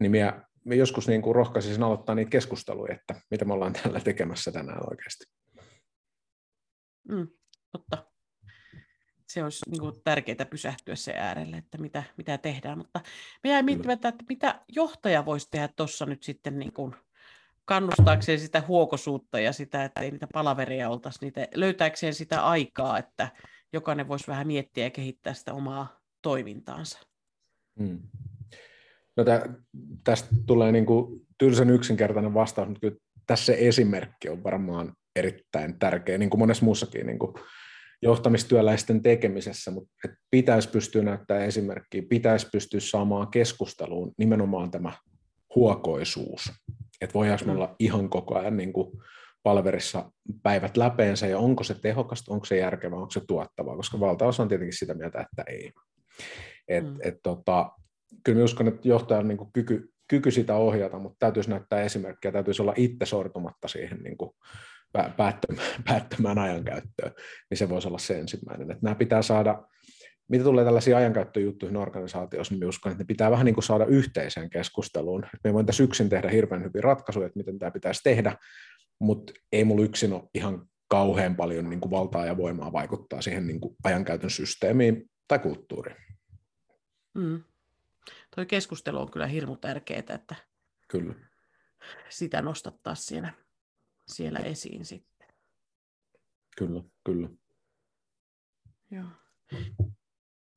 Niin 0.00 0.10
minä, 0.10 0.42
minä 0.64 0.76
joskus 0.76 1.08
niin 1.08 1.22
kuin 1.22 1.34
rohkaisisin 1.34 1.82
aloittaa 1.82 2.14
niitä 2.14 2.30
keskusteluja, 2.30 2.94
että 2.94 3.14
mitä 3.30 3.44
me 3.44 3.52
ollaan 3.52 3.72
täällä 3.72 4.00
tekemässä 4.00 4.52
tänään 4.52 4.90
oikeasti. 4.90 5.24
Mm, 7.08 7.28
totta 7.72 8.09
se 9.32 9.44
olisi 9.44 9.70
niin 9.70 9.80
kuin, 9.80 9.94
tärkeää 10.04 10.46
pysähtyä 10.50 10.94
se 10.94 11.12
äärelle, 11.16 11.56
että 11.56 11.78
mitä, 11.78 12.02
mitä 12.16 12.38
tehdään. 12.38 12.78
Mutta 12.78 13.00
me 13.44 13.50
jäi 13.50 13.62
miettimään, 13.62 13.94
että 13.94 14.24
mitä 14.28 14.60
johtaja 14.68 15.26
voisi 15.26 15.48
tehdä 15.50 15.68
tuossa 15.76 16.06
nyt 16.06 16.22
sitten 16.22 16.58
niin 16.58 16.72
kuin, 16.72 16.94
kannustaakseen 17.64 18.40
sitä 18.40 18.62
huokosuutta 18.68 19.40
ja 19.40 19.52
sitä, 19.52 19.84
että 19.84 20.00
ei 20.00 20.10
niitä 20.10 20.26
palaveria 20.32 20.88
oltaisi, 20.88 21.18
niitä, 21.22 21.48
löytääkseen 21.54 22.14
sitä 22.14 22.42
aikaa, 22.42 22.98
että 22.98 23.28
jokainen 23.72 24.08
voisi 24.08 24.26
vähän 24.26 24.46
miettiä 24.46 24.84
ja 24.84 24.90
kehittää 24.90 25.34
sitä 25.34 25.54
omaa 25.54 26.00
toimintaansa. 26.22 27.00
Hmm. 27.78 28.00
No 29.16 29.24
tä, 29.24 29.46
tästä 30.04 30.28
tulee 30.46 30.72
niin 30.72 30.86
kuin 30.86 31.26
tylsän 31.38 31.70
yksinkertainen 31.70 32.34
vastaus, 32.34 32.68
mutta 32.68 32.80
kyllä 32.80 32.96
tässä 33.26 33.52
esimerkki 33.52 34.28
on 34.28 34.44
varmaan 34.44 34.94
erittäin 35.16 35.78
tärkeä, 35.78 36.18
niin 36.18 36.30
kuin 36.30 36.38
monessa 36.38 36.64
muussakin 36.64 37.06
niin 37.06 37.18
kuin 37.18 37.34
johtamistyöläisten 38.02 39.02
tekemisessä, 39.02 39.70
mutta 39.70 39.90
et 40.04 40.10
pitäisi 40.30 40.68
pystyä 40.68 41.02
näyttämään 41.02 41.46
esimerkkiä, 41.46 42.02
pitäisi 42.08 42.48
pystyä 42.52 42.80
saamaan 42.80 43.28
keskusteluun 43.28 44.12
nimenomaan 44.18 44.70
tämä 44.70 44.92
huokoisuus. 45.54 46.52
Että 47.00 47.14
voidaanko 47.14 47.44
me 47.44 47.52
mm. 47.52 47.56
olla 47.56 47.76
ihan 47.78 48.08
koko 48.08 48.38
ajan 48.38 48.56
niin 48.56 48.72
kuin 48.72 49.02
palverissa 49.42 50.12
päivät 50.42 50.76
läpeensä 50.76 51.26
ja 51.26 51.38
onko 51.38 51.64
se 51.64 51.74
tehokasta, 51.74 52.34
onko 52.34 52.44
se 52.44 52.56
järkevää, 52.56 52.98
onko 52.98 53.10
se 53.10 53.20
tuottavaa, 53.28 53.76
koska 53.76 54.00
valtaosa 54.00 54.42
on 54.42 54.48
tietenkin 54.48 54.78
sitä 54.78 54.94
mieltä, 54.94 55.20
että 55.20 55.52
ei. 55.52 55.72
Et, 56.68 56.84
mm. 56.84 56.96
et, 57.02 57.14
tota, 57.22 57.70
kyllä 58.24 58.38
mä 58.38 58.44
uskon, 58.44 58.68
että 58.68 58.88
johtajan 58.88 59.28
niin 59.28 59.38
kuin 59.38 59.52
kyky, 59.52 59.92
kyky 60.08 60.30
sitä 60.30 60.54
ohjata, 60.54 60.98
mutta 60.98 61.16
täytyisi 61.18 61.50
näyttää 61.50 61.82
esimerkkiä, 61.82 62.32
täytyisi 62.32 62.62
olla 62.62 62.74
itse 62.76 63.06
sortumatta 63.06 63.68
siihen 63.68 63.98
niin 64.02 64.16
kuin 64.16 64.30
päättömään, 64.92 65.82
päättömään 65.88 66.38
ajankäyttöön, 66.38 67.12
niin 67.50 67.58
se 67.58 67.68
voisi 67.68 67.88
olla 67.88 67.98
se 67.98 68.18
ensimmäinen. 68.18 68.70
Että 68.70 68.82
nämä 68.82 68.94
pitää 68.94 69.22
saada, 69.22 69.62
mitä 70.28 70.44
tulee 70.44 70.64
tällaisiin 70.64 70.96
ajankäyttöjuttuihin 70.96 71.76
organisaatioissa, 71.76 72.54
niin 72.54 72.68
uskon, 72.68 72.92
että 72.92 73.04
ne 73.04 73.06
pitää 73.06 73.30
vähän 73.30 73.46
niin 73.46 73.54
kuin 73.54 73.64
saada 73.64 73.84
yhteiseen 73.84 74.50
keskusteluun. 74.50 75.26
Me 75.44 75.52
voin 75.52 75.66
tässä 75.66 75.82
yksin 75.82 76.08
tehdä 76.08 76.28
hirveän 76.28 76.64
hyvin 76.64 76.84
ratkaisuja, 76.84 77.26
että 77.26 77.38
miten 77.38 77.58
tämä 77.58 77.70
pitäisi 77.70 78.00
tehdä, 78.04 78.36
mutta 78.98 79.32
ei 79.52 79.64
mulla 79.64 79.84
yksin 79.84 80.12
ole 80.12 80.28
ihan 80.34 80.66
kauhean 80.88 81.36
paljon 81.36 81.70
niin 81.70 81.80
kuin 81.80 81.90
valtaa 81.90 82.26
ja 82.26 82.36
voimaa 82.36 82.72
vaikuttaa 82.72 83.22
siihen 83.22 83.46
niin 83.46 83.60
kuin 83.60 83.76
ajankäytön 83.84 84.30
systeemiin 84.30 85.10
tai 85.28 85.38
kulttuuriin. 85.38 85.96
Mm. 87.14 87.42
Tuo 88.34 88.44
keskustelu 88.46 88.98
on 88.98 89.10
kyllä 89.10 89.26
hirmu 89.26 89.56
tärkeää, 89.56 90.02
että 90.08 90.34
kyllä. 90.88 91.14
sitä 92.08 92.42
nostattaa 92.42 92.94
siinä, 92.94 93.32
siellä 94.10 94.38
esiin 94.38 94.84
sitten. 94.84 95.28
Kyllä, 96.56 96.82
kyllä. 97.04 97.28
Joo. 98.90 99.04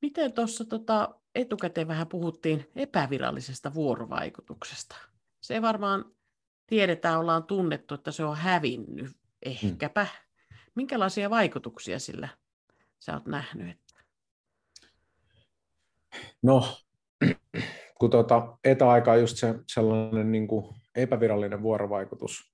Miten 0.02 0.32
tuossa 0.32 0.64
tota, 0.64 1.20
etukäteen 1.34 1.88
vähän 1.88 2.06
puhuttiin 2.06 2.70
epävirallisesta 2.76 3.74
vuorovaikutuksesta? 3.74 4.96
Se 5.40 5.62
varmaan 5.62 6.04
tiedetään, 6.66 7.20
ollaan 7.20 7.44
tunnettu, 7.44 7.94
että 7.94 8.10
se 8.10 8.24
on 8.24 8.36
hävinnyt 8.36 9.16
ehkäpä. 9.42 10.04
Hmm. 10.04 10.56
Minkälaisia 10.74 11.30
vaikutuksia 11.30 11.98
sillä 11.98 12.28
sä 12.98 13.14
oot 13.14 13.26
nähnyt? 13.26 13.78
No, 16.42 16.78
kun 17.98 18.10
tuota, 18.10 18.58
etäaika 18.64 19.12
on 19.12 19.20
just 19.20 19.36
se, 19.36 19.54
sellainen 19.68 20.32
niin 20.32 20.48
kuin 20.48 20.74
epävirallinen 20.94 21.62
vuorovaikutus 21.62 22.52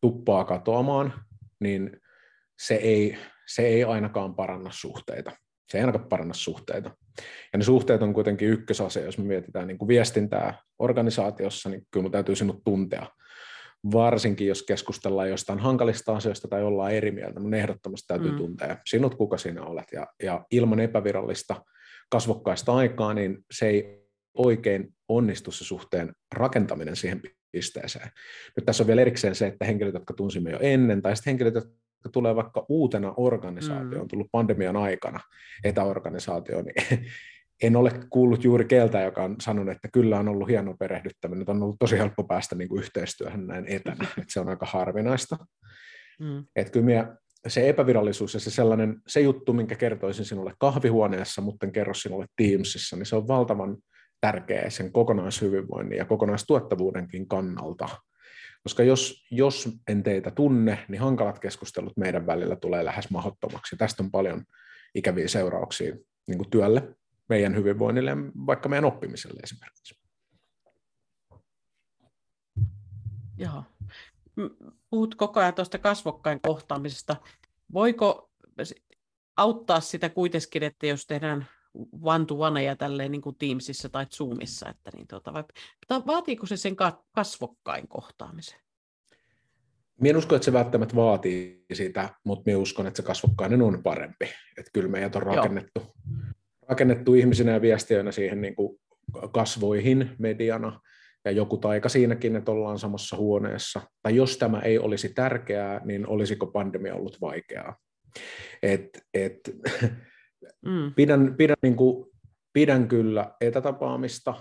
tuppaa 0.00 0.44
katoamaan, 0.44 1.12
niin 1.60 2.00
se 2.60 2.74
ei, 2.74 3.18
se 3.46 3.62
ei 3.62 3.84
ainakaan 3.84 4.34
paranna 4.34 4.70
suhteita. 4.72 5.32
Se 5.68 5.78
ei 5.78 5.82
ainakaan 5.82 6.08
paranna 6.08 6.34
suhteita. 6.34 6.90
Ja 7.52 7.58
ne 7.58 7.64
suhteet 7.64 8.02
on 8.02 8.14
kuitenkin 8.14 8.48
ykkösasia, 8.48 9.04
jos 9.04 9.18
me 9.18 9.24
mietitään 9.24 9.66
niin 9.66 9.78
kuin 9.78 9.88
viestintää 9.88 10.62
organisaatiossa, 10.78 11.68
niin 11.68 11.80
kyllä 11.90 12.02
minun 12.02 12.12
täytyy 12.12 12.36
sinut 12.36 12.64
tuntea. 12.64 13.06
Varsinkin 13.92 14.46
jos 14.46 14.62
keskustellaan 14.62 15.30
jostain 15.30 15.58
hankalista 15.58 16.16
asioista 16.16 16.48
tai 16.48 16.62
ollaan 16.62 16.92
eri 16.92 17.10
mieltä, 17.10 17.40
niin 17.40 17.54
ehdottomasti 17.54 18.06
täytyy 18.06 18.30
mm. 18.30 18.36
tuntea 18.36 18.76
sinut, 18.86 19.14
kuka 19.14 19.38
sinä 19.38 19.62
olet. 19.62 19.86
Ja, 19.92 20.06
ja 20.22 20.44
ilman 20.50 20.80
epävirallista 20.80 21.64
kasvokkaista 22.10 22.74
aikaa, 22.74 23.14
niin 23.14 23.38
se 23.50 23.66
ei 23.66 24.06
oikein 24.34 24.94
onnistu 25.08 25.52
se 25.52 25.64
suhteen 25.64 26.12
rakentaminen 26.34 26.96
siihen 26.96 27.22
pisteeseen. 27.52 28.10
Nyt 28.56 28.64
tässä 28.66 28.82
on 28.82 28.86
vielä 28.86 29.00
erikseen 29.00 29.34
se, 29.34 29.46
että 29.46 29.64
henkilöt, 29.64 29.94
jotka 29.94 30.14
tunsimme 30.14 30.50
jo 30.50 30.58
ennen, 30.60 31.02
tai 31.02 31.16
sitten 31.16 31.30
henkilöt, 31.30 31.54
jotka 31.54 32.10
tulee 32.12 32.36
vaikka 32.36 32.66
uutena 32.68 33.14
organisaatioon, 33.16 34.04
mm. 34.04 34.08
tullut 34.08 34.28
pandemian 34.32 34.76
aikana 34.76 35.20
etäorganisaatioon, 35.64 36.64
niin 36.64 37.06
en 37.62 37.76
ole 37.76 37.90
kuullut 38.10 38.44
juuri 38.44 38.64
keltä, 38.64 39.00
joka 39.00 39.24
on 39.24 39.36
sanonut, 39.40 39.74
että 39.74 39.88
kyllä 39.92 40.18
on 40.18 40.28
ollut 40.28 40.48
hieno 40.48 40.74
perehdyttäminen, 40.78 41.50
on 41.50 41.62
ollut 41.62 41.78
tosi 41.78 41.98
helppo 41.98 42.24
päästä 42.24 42.54
niin 42.54 42.68
kuin 42.68 42.78
yhteistyöhön 42.78 43.46
näin 43.46 43.64
etänä, 43.68 44.06
että 44.18 44.32
se 44.32 44.40
on 44.40 44.48
aika 44.48 44.66
harvinaista. 44.66 45.36
Mm. 46.20 46.44
Että 46.56 46.72
kyllä 46.72 46.86
minä 46.86 47.16
se 47.48 47.68
epävirallisuus 47.68 48.34
ja 48.34 48.40
se 48.40 48.50
sellainen, 48.50 48.96
se 49.06 49.20
juttu, 49.20 49.52
minkä 49.52 49.74
kertoisin 49.74 50.24
sinulle 50.24 50.54
kahvihuoneessa, 50.58 51.42
mutta 51.42 51.66
en 51.66 51.72
kerro 51.72 51.94
sinulle 51.94 52.26
Teamsissa, 52.36 52.96
niin 52.96 53.06
se 53.06 53.16
on 53.16 53.28
valtavan 53.28 53.76
tärkeä 54.20 54.70
sen 54.70 54.92
kokonaishyvinvoinnin 54.92 55.98
ja 55.98 56.04
kokonaistuottavuudenkin 56.04 57.28
kannalta. 57.28 57.88
Koska 58.62 58.82
jos, 58.82 59.26
jos 59.30 59.68
en 59.88 60.02
teitä 60.02 60.30
tunne, 60.30 60.84
niin 60.88 61.00
hankalat 61.00 61.38
keskustelut 61.38 61.96
meidän 61.96 62.26
välillä 62.26 62.56
tulee 62.56 62.84
lähes 62.84 63.10
mahdottomaksi. 63.10 63.76
Tästä 63.76 64.02
on 64.02 64.10
paljon 64.10 64.44
ikäviä 64.94 65.28
seurauksia 65.28 65.96
niin 66.26 66.38
kuin 66.38 66.50
työlle, 66.50 66.96
meidän 67.28 67.56
hyvinvoinnille 67.56 68.16
vaikka 68.46 68.68
meidän 68.68 68.84
oppimiselle 68.84 69.40
esimerkiksi. 69.40 70.00
Joo 73.38 73.64
puhut 74.90 75.14
koko 75.14 75.40
ajan 75.40 75.54
tuosta 75.54 75.78
kasvokkain 75.78 76.40
kohtaamisesta. 76.40 77.16
Voiko 77.72 78.30
auttaa 79.36 79.80
sitä 79.80 80.08
kuitenkin, 80.08 80.62
että 80.62 80.86
jos 80.86 81.06
tehdään 81.06 81.46
one 82.02 82.24
to 82.24 82.40
one 82.40 82.64
ja 82.64 82.76
tälleen 82.76 83.12
niin 83.12 83.22
kuin 83.22 83.36
Teamsissa 83.38 83.88
tai 83.88 84.06
Zoomissa, 84.06 84.68
että 84.68 84.90
niin 84.94 85.06
tuota, 85.06 85.32
vai, 85.32 85.44
vaatiiko 86.06 86.46
se 86.46 86.56
sen 86.56 86.76
kasvokkain 87.12 87.88
kohtaamisen? 87.88 88.60
Minä 90.00 90.18
uskon, 90.18 90.36
että 90.36 90.44
se 90.44 90.52
välttämättä 90.52 90.96
vaatii 90.96 91.64
sitä, 91.72 92.08
mutta 92.24 92.42
minä 92.46 92.58
uskon, 92.58 92.86
että 92.86 92.96
se 92.96 93.06
kasvokkainen 93.06 93.62
on 93.62 93.82
parempi. 93.82 94.24
Että 94.58 94.70
kyllä 94.72 94.88
meidät 94.88 95.16
on 95.16 95.22
rakennettu, 95.22 95.82
rakennettu 96.68 97.14
ihmisinä 97.14 97.52
ja 97.52 97.60
viestiöinä 97.60 98.12
siihen 98.12 98.40
niin 98.40 98.54
kuin 98.54 98.80
kasvoihin 99.32 100.10
mediana, 100.18 100.80
ja 101.24 101.30
joku 101.30 101.56
taika 101.56 101.88
siinäkin, 101.88 102.36
että 102.36 102.52
ollaan 102.52 102.78
samassa 102.78 103.16
huoneessa. 103.16 103.80
Tai 104.02 104.16
jos 104.16 104.38
tämä 104.38 104.60
ei 104.60 104.78
olisi 104.78 105.08
tärkeää, 105.08 105.80
niin 105.84 106.06
olisiko 106.06 106.46
pandemia 106.46 106.94
ollut 106.94 107.20
vaikeaa. 107.20 107.76
Et, 108.62 109.02
et, 109.14 109.40
mm. 110.66 110.94
pidän, 110.96 111.34
pidän, 111.36 111.56
niin 111.62 111.76
kuin, 111.76 112.06
pidän 112.52 112.88
kyllä 112.88 113.34
etätapaamista 113.40 114.34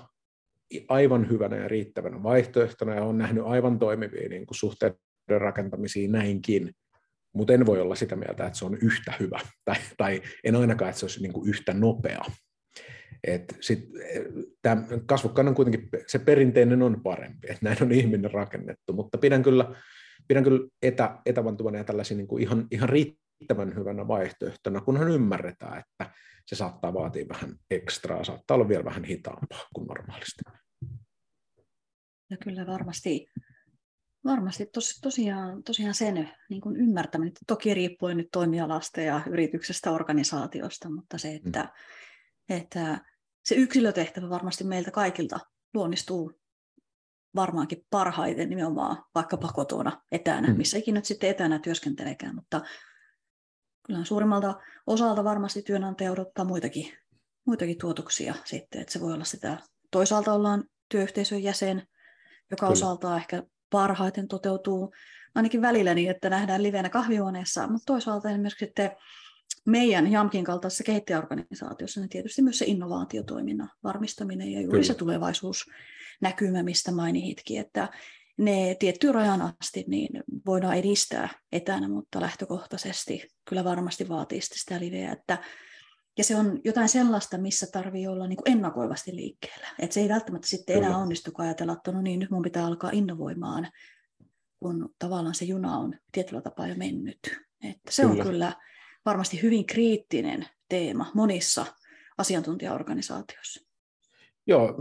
aivan 0.87 1.29
hyvänä 1.29 1.55
ja 1.55 1.67
riittävänä 1.67 2.23
vaihtoehtona 2.23 2.95
ja 2.95 3.03
olen 3.03 3.17
nähnyt 3.17 3.43
aivan 3.45 3.79
toimivia 3.79 4.29
niin 4.29 4.45
kuin 4.45 4.57
suhteiden 4.57 4.99
rakentamisia 5.27 6.09
näinkin, 6.09 6.73
mutta 7.33 7.53
en 7.53 7.65
voi 7.65 7.81
olla 7.81 7.95
sitä 7.95 8.15
mieltä, 8.15 8.45
että 8.45 8.59
se 8.59 8.65
on 8.65 8.77
yhtä 8.81 9.13
hyvä 9.19 9.39
tai, 9.65 9.75
tai 9.97 10.21
en 10.43 10.55
ainakaan, 10.55 10.89
että 10.89 10.99
se 10.99 11.05
olisi 11.05 11.21
niin 11.21 11.33
kuin 11.33 11.49
yhtä 11.49 11.73
nopea. 11.73 12.21
Et 13.23 13.57
sit, 13.59 13.89
kuitenkin, 15.55 15.89
se 16.07 16.19
perinteinen 16.19 16.81
on 16.81 17.01
parempi, 17.03 17.47
että 17.51 17.65
näin 17.65 17.83
on 17.83 17.91
ihminen 17.91 18.31
rakennettu, 18.31 18.93
mutta 18.93 19.17
pidän 19.17 19.43
kyllä, 19.43 19.75
pidän 20.27 20.43
kyllä 20.43 20.67
etä, 20.81 21.17
etävantuvana 21.25 21.77
ja 21.77 21.83
tällaisia 21.83 22.17
niin 22.17 22.27
kuin 22.27 22.43
ihan, 22.43 22.67
ihan 22.71 22.89
riittävän 23.39 23.75
hyvänä 23.75 24.07
vaihtoehtona, 24.07 24.81
kunhan 24.81 25.11
ymmärretään, 25.11 25.79
että 25.79 26.13
se 26.45 26.55
saattaa 26.55 26.93
vaatia 26.93 27.25
vähän 27.29 27.55
ekstraa, 27.71 28.23
saattaa 28.23 28.55
olla 28.55 28.67
vielä 28.67 28.85
vähän 28.85 29.03
hitaampaa 29.03 29.67
kuin 29.73 29.87
normaalisti. 29.87 30.41
Ja 32.29 32.37
kyllä 32.37 32.67
varmasti, 32.67 33.27
varmasti 34.25 34.65
tos, 34.65 34.99
tosiaan, 35.01 35.63
tosiaan 35.63 35.93
sen 35.93 36.29
niin 36.49 36.61
kuin 36.61 36.75
ymmärtäminen, 36.75 37.33
toki 37.47 37.73
riippuen 37.73 38.17
nyt 38.17 38.27
toimialasta 38.31 39.01
ja 39.01 39.21
yrityksestä, 39.29 39.91
organisaatiosta, 39.91 40.89
mutta 40.89 41.17
se, 41.17 41.29
mm. 41.29 41.35
että, 41.35 41.61
mm. 41.61 42.55
että 42.55 43.05
se 43.45 43.55
yksilötehtävä 43.55 44.29
varmasti 44.29 44.63
meiltä 44.63 44.91
kaikilta 44.91 45.39
luonnistuu 45.73 46.39
varmaankin 47.35 47.85
parhaiten 47.89 48.49
nimenomaan 48.49 49.03
vaikkapa 49.15 49.47
kotona 49.47 50.01
etänä, 50.11 50.47
mm. 50.47 50.57
missä 50.57 50.77
ikinä 50.77 50.97
nyt 50.97 51.05
sitten 51.05 51.29
etänä 51.29 51.59
työskenteleekään, 51.59 52.35
mutta 52.35 52.61
kyllä 53.89 54.05
suurimmalta 54.05 54.55
osalta 54.87 55.23
varmasti 55.23 55.61
työnantaja 55.61 56.11
odottaa 56.11 56.45
muitakin, 56.45 56.93
muitakin 57.45 57.77
tuotoksia 57.77 58.35
sitten, 58.45 58.81
että 58.81 58.93
se 58.93 59.01
voi 59.01 59.13
olla 59.13 59.23
sitä, 59.23 59.57
toisaalta 59.91 60.33
ollaan 60.33 60.63
työyhteisön 60.89 61.43
jäsen, 61.43 61.77
joka 62.51 62.65
kyllä. 62.65 62.71
osaltaan 62.71 63.17
ehkä 63.17 63.43
parhaiten 63.69 64.27
toteutuu 64.27 64.93
ainakin 65.35 65.61
välillä 65.61 65.93
niin, 65.93 66.11
että 66.11 66.29
nähdään 66.29 66.63
livenä 66.63 66.89
kahvihuoneessa, 66.89 67.67
mutta 67.67 67.85
toisaalta 67.85 68.29
esimerkiksi 68.29 68.65
sitten 68.65 68.91
meidän 69.65 70.11
JAMKin 70.11 70.43
kaltaisessa 70.43 70.83
kehittäjäorganisaatiossa, 70.83 71.99
niin 71.99 72.09
tietysti 72.09 72.41
myös 72.41 72.57
se 72.57 72.65
innovaatiotoiminnan 72.65 73.69
varmistaminen 73.83 74.51
ja 74.51 74.61
juuri 74.61 74.71
Kyllä. 74.71 74.87
se 74.87 74.93
tulevaisuusnäkymä, 74.93 76.63
mistä 76.63 76.91
mainitkin, 76.91 77.59
että 77.59 77.89
ne 78.39 78.75
tiettyyn 78.79 79.15
rajan 79.15 79.41
asti 79.41 79.83
niin 79.87 80.23
voidaan 80.45 80.77
edistää 80.77 81.29
etänä, 81.51 81.89
mutta 81.89 82.21
lähtökohtaisesti 82.21 83.27
kyllä 83.49 83.63
varmasti 83.63 84.09
vaatii 84.09 84.41
sitä 84.41 84.79
liveä, 84.79 85.11
että 85.11 85.37
ja 86.17 86.23
se 86.23 86.35
on 86.35 86.59
jotain 86.63 86.89
sellaista, 86.89 87.37
missä 87.37 87.67
tarvii 87.71 88.07
olla 88.07 88.27
niin 88.27 88.37
kuin 88.37 88.51
ennakoivasti 88.51 89.15
liikkeellä. 89.15 89.67
Et 89.79 89.91
se 89.91 89.99
ei 89.99 90.09
välttämättä 90.09 90.47
sitten 90.47 90.77
enää 90.77 90.97
onnistu, 90.97 91.31
kun 91.31 91.45
ajatella, 91.45 91.73
että 91.73 91.91
no 91.91 92.01
niin, 92.01 92.19
nyt 92.19 92.31
mun 92.31 92.41
pitää 92.41 92.65
alkaa 92.65 92.89
innovoimaan, 92.93 93.67
kun 94.59 94.89
tavallaan 94.99 95.35
se 95.35 95.45
juna 95.45 95.77
on 95.77 95.93
tietyllä 96.11 96.41
tapaa 96.41 96.67
jo 96.67 96.75
mennyt. 96.75 97.19
Että 97.63 97.91
se 97.91 98.01
kyllä. 98.01 98.13
on 98.13 98.27
kyllä 98.27 98.53
varmasti 99.05 99.41
hyvin 99.41 99.65
kriittinen 99.65 100.45
teema 100.69 101.11
monissa 101.13 101.65
asiantuntijaorganisaatioissa. 102.17 103.65
Joo, 104.47 104.75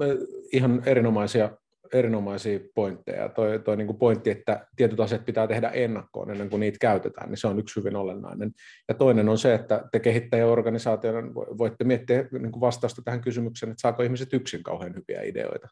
ihan 0.52 0.82
erinomaisia 0.86 1.56
erinomaisia 1.92 2.60
pointteja. 2.74 3.28
Toi, 3.28 3.58
toi 3.58 3.76
niin 3.76 3.86
kuin 3.86 3.98
pointti, 3.98 4.30
että 4.30 4.66
tietyt 4.76 5.00
asiat 5.00 5.24
pitää 5.24 5.46
tehdä 5.46 5.68
ennakkoon 5.68 6.30
ennen 6.30 6.50
kuin 6.50 6.60
niitä 6.60 6.78
käytetään, 6.80 7.28
niin 7.28 7.38
se 7.38 7.46
on 7.46 7.58
yksi 7.58 7.76
hyvin 7.76 7.96
olennainen. 7.96 8.52
Ja 8.88 8.94
toinen 8.94 9.28
on 9.28 9.38
se, 9.38 9.54
että 9.54 9.84
te 9.92 10.00
kehittäjäorganisaationa 10.00 11.34
voitte 11.34 11.84
miettiä 11.84 12.24
niin 12.32 12.52
kuin 12.52 12.60
vastausta 12.60 13.02
tähän 13.02 13.20
kysymykseen, 13.20 13.70
että 13.70 13.80
saako 13.80 14.02
ihmiset 14.02 14.32
yksin 14.32 14.62
kauhean 14.62 14.94
hyviä 14.94 15.22
ideoita. 15.22 15.68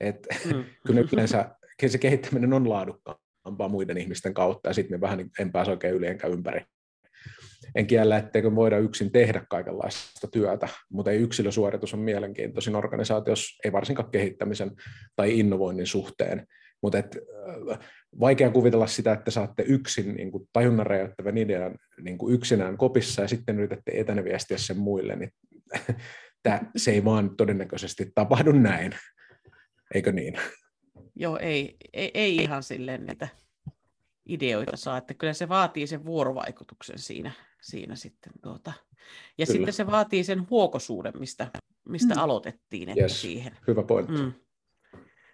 Et, 0.00 0.26
mm. 0.54 0.64
kyllä 0.86 1.04
yleensä 1.12 1.50
se 1.86 1.98
kehittäminen 1.98 2.52
on 2.52 2.68
laadukkaampaa 2.68 3.68
muiden 3.68 3.98
ihmisten 3.98 4.34
kautta, 4.34 4.68
ja 4.70 4.74
sitten 4.74 4.96
me 4.96 5.00
vähän 5.00 5.18
niin, 5.18 5.30
en 5.38 5.52
pääse 5.52 5.70
oikein 5.70 5.94
yli 5.94 6.06
enkä 6.06 6.26
ympäri 6.26 6.64
en 7.74 7.86
kiellä, 7.86 8.16
etteikö 8.16 8.54
voida 8.54 8.78
yksin 8.78 9.12
tehdä 9.12 9.44
kaikenlaista 9.48 10.28
työtä, 10.28 10.68
mutta 10.90 11.10
ei 11.10 11.18
yksilösuoritus 11.18 11.94
on 11.94 12.00
mielenkiintoisin 12.00 12.76
organisaatiossa, 12.76 13.60
ei 13.64 13.72
varsinkaan 13.72 14.10
kehittämisen 14.10 14.70
tai 15.16 15.38
innovoinnin 15.38 15.86
suhteen. 15.86 16.46
Mutta 16.82 16.98
et, 16.98 17.18
äh, 17.70 17.78
vaikea 18.20 18.50
kuvitella 18.50 18.86
sitä, 18.86 19.12
että 19.12 19.30
saatte 19.30 19.62
yksin 19.62 20.14
niin 20.14 20.32
kuin 20.32 20.48
tajunnan 20.52 20.86
räjäyttävän 20.86 21.38
idean 21.38 21.78
niin 22.00 22.18
kuin 22.18 22.34
yksinään 22.34 22.76
kopissa 22.76 23.22
ja 23.22 23.28
sitten 23.28 23.58
yritätte 23.58 23.92
etänä 23.94 24.24
viestiä 24.24 24.58
sen 24.58 24.78
muille, 24.78 25.16
niin 25.16 25.32
tää, 26.42 26.70
se 26.76 26.90
ei 26.90 27.04
vaan 27.04 27.36
todennäköisesti 27.36 28.12
tapahdu 28.14 28.52
näin. 28.52 28.94
Eikö 29.94 30.12
niin? 30.12 30.38
Joo, 31.16 31.38
ei, 31.38 31.76
ei, 31.92 32.10
ei 32.14 32.36
ihan 32.36 32.62
silleen, 32.62 33.10
että 33.10 33.28
ideoita 34.26 34.76
saa, 34.76 34.98
että 34.98 35.14
kyllä 35.14 35.32
se 35.32 35.48
vaatii 35.48 35.86
sen 35.86 36.04
vuorovaikutuksen 36.04 36.98
siinä, 36.98 37.32
siinä 37.62 37.96
sitten. 37.96 38.32
Tuota. 38.42 38.72
Ja 39.38 39.46
kyllä. 39.46 39.56
sitten 39.56 39.72
se 39.72 39.86
vaatii 39.86 40.24
sen 40.24 40.50
huokosuuden, 40.50 41.12
mistä, 41.18 41.50
mistä 41.88 42.14
mm. 42.14 42.20
aloitettiin 42.20 42.88
että 42.88 43.02
yes. 43.02 43.20
siihen. 43.20 43.56
Hyvä 43.66 43.82
pointti. 43.82 44.22
Mm. 44.22 44.32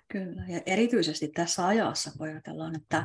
Kyllä, 0.08 0.42
ja 0.48 0.60
erityisesti 0.66 1.28
tässä 1.28 1.66
ajassa, 1.66 2.10
kun 2.18 2.28
ajatellaan, 2.28 2.76
että 2.76 3.04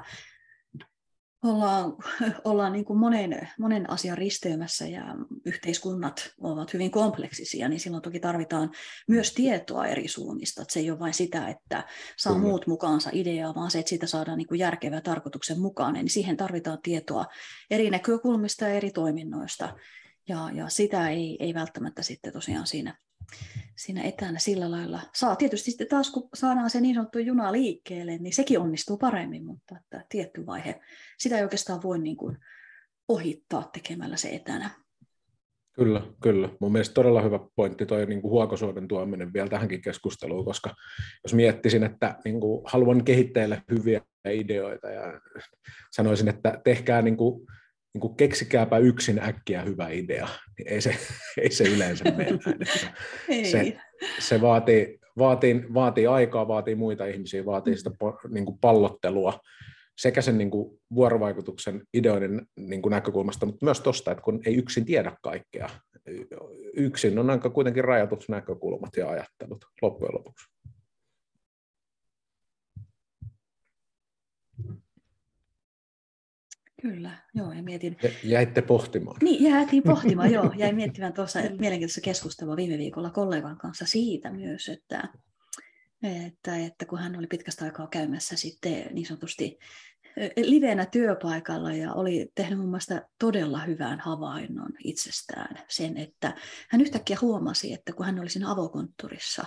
ollaan, 1.44 1.96
ollaan 2.44 2.74
niin 2.74 2.86
kuin 2.86 3.00
monen, 3.00 3.50
monen 3.60 3.90
asian 3.90 4.18
risteymässä 4.18 4.88
ja 4.88 5.06
yhteiskunnat 5.46 6.34
ovat 6.42 6.74
hyvin 6.74 6.92
kompleksisia, 6.92 7.70
niin 7.70 7.80
silloin 7.80 8.04
toki 8.04 8.20
tarvitaan 8.20 8.72
myös 9.08 9.34
tietoa 9.34 9.86
eri 9.86 10.08
suunnista. 10.08 10.62
Että 10.62 10.74
se 10.74 10.80
ei 10.80 10.92
ole 10.92 11.00
vain 11.00 11.14
sitä, 11.14 11.48
että 11.48 11.84
saa 12.18 12.34
Kyllä. 12.34 12.48
muut 12.48 12.68
mukaansa 12.68 13.10
ideaa, 13.14 13.56
vaan 13.56 13.72
se, 13.72 13.80
että 13.80 13.90
siitä 13.90 14.08
saadaan 14.08 14.38
niin 14.38 14.48
kuin 14.48 14.60
järkevä 14.60 15.02
tarkoituksen 15.02 15.60
mukaan. 15.60 15.94
Niin 15.94 16.10
siihen 16.10 16.38
tarvitaan 16.38 16.80
tietoa 16.84 17.26
eri 17.72 17.90
näkökulmista 17.90 18.66
ja 18.66 18.74
eri 18.74 18.92
toiminnoista. 18.92 19.76
Ja, 20.30 20.50
ja 20.54 20.70
sitä 20.70 21.10
ei, 21.10 21.38
ei 21.40 21.54
välttämättä 21.54 22.02
sitten 22.02 22.34
tosiaan 22.34 22.68
siinä 22.68 22.98
siinä 23.78 24.04
etänä 24.04 24.40
sillä 24.40 24.72
lailla 24.72 25.00
saa. 25.16 25.36
Tietysti 25.36 25.72
sitten 25.72 25.88
taas, 25.88 26.12
kun 26.12 26.30
saadaan 26.34 26.70
se 26.70 26.82
niin 26.82 26.96
sanottu 26.96 27.20
juna 27.20 27.52
liikkeelle, 27.52 28.18
niin 28.18 28.34
sekin 28.34 28.60
onnistuu 28.60 28.98
paremmin, 28.98 29.46
mutta 29.46 29.76
että 29.78 30.06
tietty 30.10 30.46
vaihe, 30.46 30.82
sitä 31.20 31.38
ei 31.38 31.44
oikeastaan 31.44 31.84
voi 31.84 32.00
niin 32.00 32.18
kuin 32.18 32.38
ohittaa 33.08 33.70
tekemällä 33.74 34.18
se 34.18 34.30
etänä. 34.30 34.70
Kyllä, 35.76 36.02
kyllä. 36.24 36.50
Mun 36.60 36.72
mielestä 36.72 36.94
todella 36.94 37.22
hyvä 37.22 37.40
pointti 37.56 37.86
toi 37.86 38.06
niin 38.06 38.24
huokosuoden 38.24 38.88
tuominen 38.88 39.34
vielä 39.34 39.50
tähänkin 39.50 39.82
keskusteluun, 39.82 40.46
koska 40.46 40.76
jos 41.24 41.34
miettisin, 41.34 41.84
että 41.84 42.16
niin 42.26 42.40
kuin, 42.40 42.62
haluan 42.66 43.04
kehittäjille 43.04 43.64
hyviä 43.72 44.02
ideoita 44.30 44.90
ja 44.90 45.22
sanoisin, 45.92 46.28
että 46.28 46.62
tehkää 46.64 47.02
niin 47.02 47.18
kuin, 47.18 47.48
niin 47.94 48.02
kuin 48.02 48.16
keksikääpä 48.16 48.78
yksin 48.78 49.20
äkkiä 49.24 49.62
hyvä 49.62 49.90
idea, 49.90 50.28
niin 50.58 50.68
ei 50.68 50.82
se, 50.82 50.96
ei 51.42 51.52
se 51.52 51.64
yleensä 51.64 52.04
mene 52.04 52.32
näin. 53.30 53.46
Se, 53.46 53.78
se 54.20 54.42
vaatii, 54.42 55.00
vaatii, 55.18 55.66
vaatii 55.74 56.08
aikaa, 56.08 56.48
vaatii 56.48 56.76
muita 56.76 57.06
ihmisiä, 57.06 57.46
vaatii 57.46 57.78
sitä 57.78 57.92
niin 58.30 58.46
kuin 58.46 58.58
pallottelua 58.62 59.40
sekä 59.98 60.22
sen 60.22 60.38
niin 60.38 60.52
kuin 60.52 60.80
vuorovaikutuksen 60.96 61.82
ideoiden 61.94 62.48
niin 62.58 62.82
kuin 62.82 62.92
näkökulmasta, 62.92 63.46
mutta 63.46 63.66
myös 63.66 63.82
tuosta, 63.82 64.12
että 64.12 64.24
kun 64.24 64.42
ei 64.46 64.56
yksin 64.56 64.86
tiedä 64.86 65.18
kaikkea. 65.22 65.70
Yksin 66.74 67.20
on 67.20 67.30
aika 67.30 67.50
kuitenkin 67.50 67.84
rajatut 67.84 68.26
näkökulmat 68.30 68.98
ja 68.98 69.10
ajattelut 69.10 69.66
loppujen 69.82 70.16
lopuksi. 70.16 70.46
Kyllä, 76.84 77.12
joo, 77.34 77.52
ja 77.52 77.64
mietin... 77.64 77.98
Jäitte 78.24 78.62
pohtimaan. 78.62 79.18
Niin, 79.22 79.44
jäätiin 79.44 79.84
pohtimaan, 79.84 80.32
joo. 80.38 80.54
Jäin 80.58 80.76
miettimään 80.76 81.14
tuossa 81.14 81.40
mielenkiintoista 81.40 82.02
keskustelua 82.02 82.56
viime 82.56 82.78
viikolla 82.78 83.10
kollegan 83.10 83.58
kanssa 83.58 83.86
siitä 83.86 84.32
myös, 84.32 84.70
että, 84.70 85.10
että, 86.26 86.58
että 86.58 86.86
kun 86.86 87.00
hän 87.00 87.16
oli 87.16 87.28
pitkästä 87.28 87.66
aikaa 87.66 87.88
käymässä 87.88 88.36
sitten 88.36 88.88
niin 88.92 89.06
sanotusti 89.06 89.58
livenä 90.36 90.86
työpaikalla 90.86 91.74
ja 91.74 91.94
oli 91.94 92.32
tehnyt 92.36 92.60
mun 92.60 92.70
mielestä 92.70 93.08
todella 93.20 93.60
hyvän 93.60 94.00
havainnon 94.00 94.72
itsestään 94.84 95.60
sen, 95.70 95.98
että 95.98 96.36
hän 96.70 96.82
yhtäkkiä 96.82 97.18
huomasi, 97.22 97.74
että 97.74 97.94
kun 97.94 98.06
hän 98.06 98.20
oli 98.20 98.30
siinä 98.30 98.52
avokonttorissa 98.52 99.46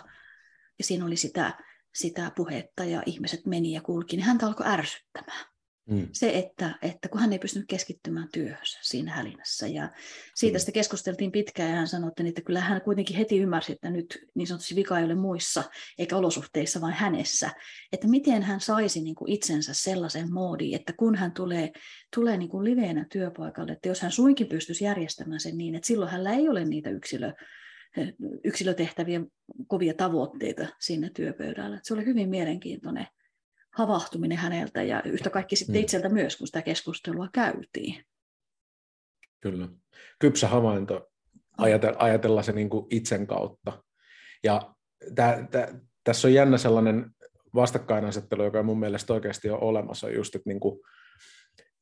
ja 0.78 0.84
siinä 0.84 1.04
oli 1.04 1.16
sitä, 1.16 1.58
sitä 1.94 2.32
puhetta 2.36 2.84
ja 2.84 3.02
ihmiset 3.06 3.46
meni 3.46 3.72
ja 3.72 3.80
kulki, 3.80 4.16
niin 4.16 4.26
häntä 4.26 4.46
alkoi 4.46 4.66
ärsyttämään. 4.66 5.55
Mm. 5.90 6.08
Se, 6.12 6.38
että, 6.38 6.78
että 6.82 7.08
kun 7.08 7.20
hän 7.20 7.32
ei 7.32 7.38
pystynyt 7.38 7.68
keskittymään 7.68 8.28
työhönsä 8.32 8.78
siinä 8.82 9.12
hälinässä. 9.12 9.66
Ja 9.66 9.90
siitä 10.34 10.56
mm. 10.56 10.60
sitten 10.60 10.72
keskusteltiin 10.72 11.32
pitkään 11.32 11.70
ja 11.70 11.76
hän 11.76 11.88
sanoi, 11.88 12.10
että 12.26 12.42
kyllä 12.42 12.60
hän 12.60 12.80
kuitenkin 12.82 13.16
heti 13.16 13.38
ymmärsi, 13.38 13.72
että 13.72 13.90
nyt 13.90 14.18
niin 14.34 14.46
sanotusti 14.46 14.76
vika 14.76 14.98
ei 14.98 15.04
ole 15.04 15.14
muissa 15.14 15.64
eikä 15.98 16.16
olosuhteissa, 16.16 16.80
vaan 16.80 16.92
hänessä. 16.92 17.50
Että 17.92 18.08
miten 18.08 18.42
hän 18.42 18.60
saisi 18.60 19.00
niin 19.00 19.14
kuin 19.14 19.30
itsensä 19.30 19.74
sellaisen 19.74 20.32
moodiin, 20.32 20.76
että 20.76 20.92
kun 20.92 21.14
hän 21.14 21.32
tulee, 21.32 21.72
tulee 22.14 22.36
niin 22.36 22.50
kuin 22.50 22.64
liveenä 22.64 23.06
työpaikalle, 23.12 23.72
että 23.72 23.88
jos 23.88 24.00
hän 24.00 24.12
suinkin 24.12 24.46
pystyisi 24.46 24.84
järjestämään 24.84 25.40
sen 25.40 25.58
niin, 25.58 25.74
että 25.74 25.86
silloin 25.86 26.10
hänellä 26.10 26.32
ei 26.32 26.48
ole 26.48 26.64
niitä 26.64 26.90
yksilö, 26.90 27.32
yksilötehtävien 28.44 29.26
kovia 29.66 29.94
tavoitteita 29.94 30.66
siinä 30.80 31.10
työpöydällä. 31.14 31.76
Että 31.76 31.88
se 31.88 31.94
oli 31.94 32.04
hyvin 32.04 32.28
mielenkiintoinen 32.28 33.06
havahtuminen 33.76 34.38
häneltä 34.38 34.82
ja 34.82 35.02
yhtä 35.02 35.30
kaikki 35.30 35.56
sitten 35.56 35.76
mm. 35.76 35.80
itseltä 35.80 36.08
myös, 36.08 36.36
kun 36.36 36.46
sitä 36.46 36.62
keskustelua 36.62 37.28
käytiin. 37.32 38.04
Kyllä. 39.40 39.68
Kypsä 40.18 40.48
havainto 40.48 41.08
ajatella, 41.58 41.96
ajatella 41.98 42.42
se 42.42 42.52
niin 42.52 42.70
kuin 42.70 42.86
itsen 42.90 43.26
kautta. 43.26 43.82
Ja 44.44 44.74
tä, 45.14 45.46
tä, 45.50 45.74
tässä 46.04 46.28
on 46.28 46.34
jännä 46.34 46.58
sellainen 46.58 47.10
vastakkainasettelu, 47.54 48.44
joka 48.44 48.62
mun 48.62 48.80
mielestä 48.80 49.12
oikeasti 49.12 49.50
on 49.50 49.62
olemassa, 49.62 50.10
just, 50.10 50.34
että 50.34 50.50
niin 50.50 50.60
kuin 50.60 50.80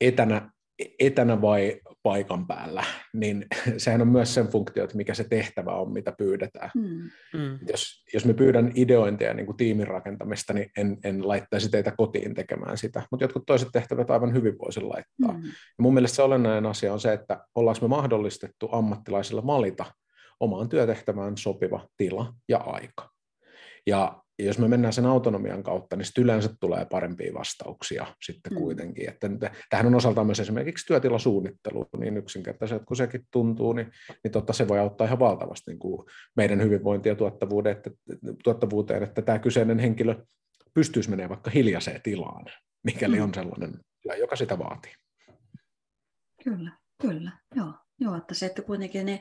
etänä 0.01 0.51
etänä 0.99 1.43
vai 1.43 1.81
paikan 2.03 2.47
päällä, 2.47 2.85
niin 3.13 3.47
sehän 3.77 4.01
on 4.01 4.09
myös 4.09 4.35
sen 4.35 4.49
funktio, 4.49 4.85
että 4.85 4.97
mikä 4.97 5.15
se 5.15 5.25
tehtävä 5.25 5.71
on, 5.71 5.93
mitä 5.93 6.13
pyydetään. 6.19 6.71
Mm. 6.75 7.11
mm. 7.35 7.59
Jos, 7.69 8.05
jos 8.15 8.25
me 8.25 8.35
pyydän 8.35 8.73
ideointia 8.75 9.35
niin 9.35 9.47
kuin 9.47 9.57
tiimin 9.57 9.87
rakentamista, 9.87 10.53
niin 10.53 10.71
en, 10.77 10.99
en 11.05 11.29
laittaisi 11.29 11.71
teitä 11.71 11.93
kotiin 11.97 12.35
tekemään 12.35 12.79
sitä, 12.79 13.03
mutta 13.11 13.25
jotkut 13.25 13.47
toiset 13.47 13.69
tehtävät 13.73 14.11
aivan 14.11 14.33
hyvin 14.33 14.59
voisin 14.59 14.89
laittaa. 14.89 15.33
Mm. 15.33 15.45
Ja 15.45 15.83
mun 15.83 15.95
mielestä 15.95 16.17
se 16.17 16.23
olennainen 16.23 16.67
asia 16.67 16.93
on 16.93 17.01
se, 17.01 17.13
että 17.13 17.47
ollaanko 17.55 17.81
me 17.83 17.89
mahdollistettu 17.89 18.69
ammattilaisilla 18.73 19.47
valita 19.47 19.85
omaan 20.41 20.69
työtehtävään 20.69 21.37
sopiva 21.37 21.89
tila 21.97 22.35
ja 22.49 22.59
aika. 22.59 23.11
Ja 23.87 24.24
jos 24.39 24.59
me 24.59 24.69
mennään 24.69 24.93
sen 24.93 25.07
autonomian 25.07 25.63
kautta, 25.63 25.97
niin 25.97 26.05
sitten 26.05 26.25
yleensä 26.25 26.51
tulee 26.61 26.85
parempia 26.85 27.35
vastauksia 27.35 28.07
sitten 28.23 28.53
mm. 28.53 28.59
kuitenkin. 28.59 29.09
Että 29.09 29.31
tähän 29.71 29.87
on 29.87 29.95
osaltaan 29.95 30.27
myös 30.27 30.41
esimerkiksi 30.41 30.87
työtilasuunnittelu 30.87 31.87
niin 31.99 32.17
yksinkertaisesti, 32.17 32.85
kun 32.87 32.97
sekin 32.97 33.27
tuntuu, 33.31 33.73
niin, 33.73 33.91
niin 34.25 34.33
totta, 34.33 34.53
se 34.53 34.69
voi 34.69 34.79
auttaa 34.79 35.07
ihan 35.07 35.19
valtavasti 35.19 35.71
niin 35.71 35.79
kuin 35.79 36.07
meidän 36.37 36.63
hyvinvointia 36.63 37.13
ja 37.13 37.17
tuottavuuteen, 37.17 37.77
että, 37.77 37.91
tuottavuuteen, 38.45 39.03
että 39.03 39.23
tämä 39.23 39.39
kyseinen 39.39 39.79
henkilö 39.79 40.25
pystyisi 40.75 41.11
menemään 41.11 41.31
vaikka 41.31 41.51
hiljaiseen 41.51 42.03
tilaan, 42.03 42.45
mikäli 42.85 43.17
mm. 43.17 43.23
on 43.23 43.35
sellainen, 43.35 43.81
joka 44.19 44.37
sitä 44.37 44.59
vaatii. 44.59 44.93
Kyllä, 46.45 46.73
kyllä, 47.03 47.33
joo. 47.55 47.73
joo 48.01 48.17
että 48.17 48.35
se, 48.35 48.47
että 48.47 48.63
kuitenkin 48.63 49.07
ne, 49.07 49.21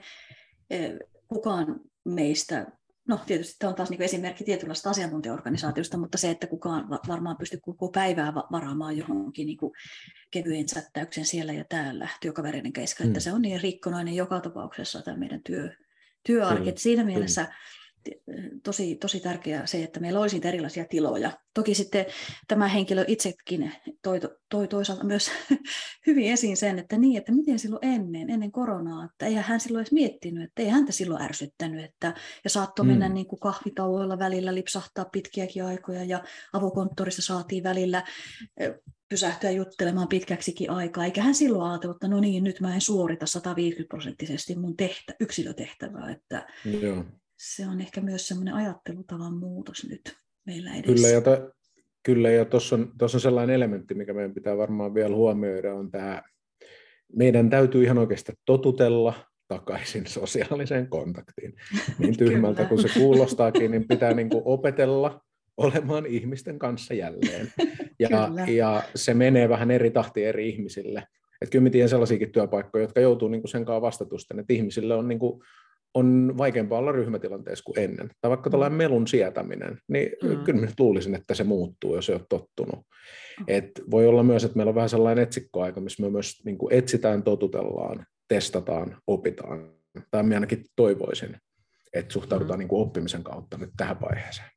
eh, 0.69 0.93
kukaan 1.28 1.80
meistä 2.06 2.67
no 3.07 3.19
tietysti 3.25 3.55
tämä 3.59 3.69
on 3.69 3.75
taas 3.75 3.89
niin 3.89 4.01
esimerkki 4.01 4.43
tietynlaista 4.43 4.89
asiantuntijaorganisaatiosta, 4.89 5.97
mutta 5.97 6.17
se, 6.17 6.29
että 6.29 6.47
kukaan 6.47 6.89
varmaan 6.89 7.37
pystyy 7.37 7.59
koko 7.59 7.89
päivää 7.89 8.33
varaamaan 8.33 8.97
johonkin 8.97 9.45
niin 9.45 9.57
kevyen 10.31 10.69
sättäyksen 10.69 11.25
siellä 11.25 11.53
ja 11.53 11.65
täällä 11.69 12.09
työkavereiden 12.21 12.73
kesken, 12.73 13.07
mm. 13.07 13.09
että 13.09 13.19
se 13.19 13.33
on 13.33 13.41
niin 13.41 13.61
rikkonainen 13.61 14.15
joka 14.15 14.39
tapauksessa 14.39 15.01
tämä 15.01 15.17
meidän 15.17 15.41
työ, 15.43 15.69
työarki. 16.23 16.71
Mm. 16.71 16.77
Siinä 16.77 17.03
mielessä 17.03 17.53
tosi, 18.63 18.95
tosi 18.95 19.19
tärkeää 19.19 19.65
se, 19.65 19.83
että 19.83 19.99
meillä 19.99 20.19
olisi 20.19 20.41
erilaisia 20.43 20.85
tiloja. 20.85 21.31
Toki 21.53 21.75
sitten 21.75 22.05
tämä 22.47 22.67
henkilö 22.67 23.05
itsekin 23.07 23.71
toi, 24.01 24.21
toi 24.49 24.67
toisaalta 24.67 25.03
myös 25.03 25.31
hyvin 26.07 26.31
esiin 26.31 26.57
sen, 26.57 26.79
että 26.79 26.97
niin, 26.97 27.17
että 27.17 27.31
miten 27.31 27.59
silloin 27.59 27.85
ennen, 27.85 28.29
ennen 28.29 28.51
koronaa, 28.51 29.05
että 29.05 29.25
eihän 29.25 29.43
hän 29.43 29.59
silloin 29.59 29.81
edes 29.81 29.91
miettinyt, 29.91 30.43
että 30.43 30.61
ei 30.61 30.69
häntä 30.69 30.91
silloin 30.91 31.21
ärsyttänyt, 31.21 31.85
että, 31.85 32.13
ja 32.43 32.49
saattoi 32.49 32.85
mm. 32.85 32.91
mennä 32.91 33.09
niin 33.09 33.27
kuin 33.27 33.39
kahvitauoilla 33.39 34.19
välillä 34.19 34.55
lipsahtaa 34.55 35.05
pitkiäkin 35.05 35.65
aikoja, 35.65 36.03
ja 36.03 36.23
avokonttorissa 36.53 37.21
saatiin 37.21 37.63
välillä 37.63 38.03
pysähtyä 39.09 39.51
juttelemaan 39.51 40.07
pitkäksikin 40.07 40.69
aikaa, 40.69 41.05
eikä 41.05 41.21
hän 41.21 41.35
silloin 41.35 41.71
ajatellut, 41.71 41.95
että 41.95 42.07
no 42.07 42.19
niin, 42.19 42.43
nyt 42.43 42.59
mä 42.59 42.75
en 42.75 42.81
suorita 42.81 43.25
150 43.25 43.89
prosenttisesti 43.89 44.55
mun 44.55 44.77
tehtä, 44.77 45.13
yksilötehtävää, 45.19 46.11
että 46.11 46.47
Joo. 46.81 47.05
Se 47.38 47.67
on 47.67 47.82
ehkä 47.82 48.02
myös 48.02 48.28
semmoinen 48.28 48.54
ajattelutavan 48.54 49.38
muutos 49.38 49.86
nyt 49.89 50.17
meillä 50.46 50.74
edessä. 50.74 50.93
Kyllä, 50.93 51.08
ja, 51.08 51.22
to, 51.22 51.52
kyllä, 52.04 52.30
ja 52.30 52.46
tuossa 52.46 52.76
on, 52.76 52.91
on 53.02 53.19
sellainen 53.19 53.56
elementti, 53.56 53.93
mikä 53.93 54.13
meidän 54.13 54.34
pitää 54.34 54.58
varmaan 54.58 54.93
vielä 54.93 55.15
huomioida, 55.15 55.74
on 55.74 55.91
tämä, 55.91 56.22
meidän 57.15 57.50
täytyy 57.50 57.84
ihan 57.84 57.98
oikeasti 57.98 58.34
totutella 58.46 59.13
takaisin 59.48 60.08
sosiaaliseen 60.08 60.88
kontaktiin. 60.88 61.54
Niin 62.00 62.17
tyhmältä 62.28 62.65
kuin 62.65 62.82
se 62.82 63.00
kuulostaakin, 63.00 63.72
niin 63.72 63.88
pitää 63.88 64.13
niin 64.13 64.30
kuin 64.30 64.41
opetella 64.46 65.22
olemaan 65.58 66.06
ihmisten 66.06 66.60
kanssa 66.60 66.93
jälleen. 66.93 67.48
Ja, 68.00 68.30
ja 68.48 68.84
se 68.96 69.13
menee 69.13 69.50
vähän 69.50 69.72
eri 69.72 69.91
tahti 69.91 70.26
eri 70.26 70.50
ihmisille. 70.50 71.04
Et 71.41 71.50
kyllä 71.50 71.63
mä 71.63 71.69
tiedän 71.69 71.89
sellaisiakin 71.89 72.32
työpaikkoja, 72.32 72.84
jotka 72.84 73.00
joutuu 73.00 73.28
niinku 73.28 73.48
sen 73.48 73.65
kanssa 73.65 73.82
vastatusten, 73.82 74.39
että 74.39 74.54
ihmisille 74.54 74.96
on, 74.96 75.08
niinku, 75.08 75.43
on 75.93 76.34
vaikeampaa 76.38 76.79
olla 76.79 76.91
ryhmätilanteessa 76.91 77.63
kuin 77.63 77.79
ennen. 77.79 78.10
Tai 78.21 78.29
vaikka 78.29 78.49
tällainen 78.49 78.73
mm. 78.73 78.77
melun 78.77 79.08
sietäminen, 79.08 79.77
niin 79.88 80.10
mm. 80.23 80.43
kyllä 80.43 80.62
nyt 80.62 80.79
luulisin, 80.79 81.15
että 81.15 81.34
se 81.34 81.43
muuttuu, 81.43 81.95
jos 81.95 82.10
ei 82.10 82.15
ole 82.15 82.25
tottunut. 82.29 82.86
Mm. 83.39 83.45
Et 83.47 83.71
voi 83.91 84.08
olla 84.08 84.23
myös, 84.23 84.43
että 84.43 84.58
meillä 84.58 84.69
on 84.69 84.75
vähän 84.75 84.89
sellainen 84.89 85.23
etsikkoaika, 85.23 85.82
missä 85.82 86.03
me 86.03 86.10
myös 86.10 86.41
niinku 86.45 86.69
etsitään, 86.71 87.23
totutellaan, 87.23 88.06
testataan, 88.27 88.97
opitaan. 89.08 89.71
Tai 90.12 90.23
minä 90.23 90.36
ainakin 90.36 90.65
toivoisin, 90.75 91.38
että 91.93 92.13
suhtaudutaan 92.13 92.58
mm. 92.58 92.60
niinku 92.60 92.82
oppimisen 92.82 93.23
kautta 93.23 93.58
nyt 93.58 93.69
tähän 93.77 94.01
vaiheeseen. 94.01 94.49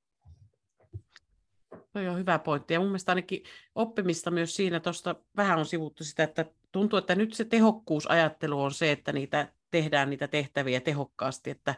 Toi 1.92 2.08
on 2.08 2.18
hyvä 2.18 2.38
pointti. 2.38 2.74
Ja 2.74 2.80
mun 2.80 2.88
mielestä 2.88 3.12
ainakin 3.12 3.42
oppimista 3.74 4.30
myös 4.30 4.56
siinä, 4.56 4.80
tuosta 4.80 5.16
vähän 5.36 5.58
on 5.58 5.66
sivuttu 5.66 6.04
sitä, 6.04 6.22
että 6.22 6.46
tuntuu, 6.72 6.98
että 6.98 7.14
nyt 7.14 7.32
se 7.32 7.44
tehokkuusajattelu 7.44 8.62
on 8.62 8.72
se, 8.72 8.92
että 8.92 9.12
niitä 9.12 9.48
tehdään 9.70 10.10
niitä 10.10 10.28
tehtäviä 10.28 10.80
tehokkaasti, 10.80 11.50
että 11.50 11.74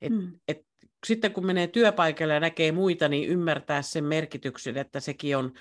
et, 0.00 0.12
hmm. 0.12 0.32
et, 0.48 0.66
sitten 1.06 1.32
kun 1.32 1.46
menee 1.46 1.66
työpaikalle 1.66 2.34
ja 2.34 2.40
näkee 2.40 2.72
muita, 2.72 3.08
niin 3.08 3.28
ymmärtää 3.28 3.82
sen 3.82 4.04
merkityksen, 4.04 4.76
että 4.76 5.00
sekin 5.00 5.36
on 5.36 5.52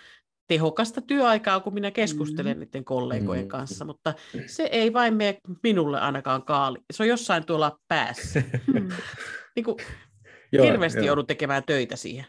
tehokasta 0.48 1.02
työaikaa, 1.02 1.60
kun 1.60 1.74
minä 1.74 1.92
keskustelen 1.92 2.58
mm. 2.58 2.60
niiden 2.60 2.86
kollegojen 2.86 3.46
mm. 3.46 3.48
kanssa, 3.48 3.86
mutta 3.86 4.14
se 4.46 4.64
ei 4.64 4.94
vain 4.94 5.14
mene 5.14 5.38
minulle 5.64 6.00
ainakaan 6.00 6.44
kaali. 6.44 6.78
Se 6.94 7.04
on 7.04 7.10
jossain 7.10 7.46
tuolla 7.46 7.80
päässä. 7.88 8.44
Mm. 8.74 8.90
niin 9.56 9.64
kuin, 9.64 9.78
hirveästi 10.64 11.06
joudun 11.06 11.28
tekemään 11.28 11.64
töitä 11.66 11.96
siihen. 11.96 12.26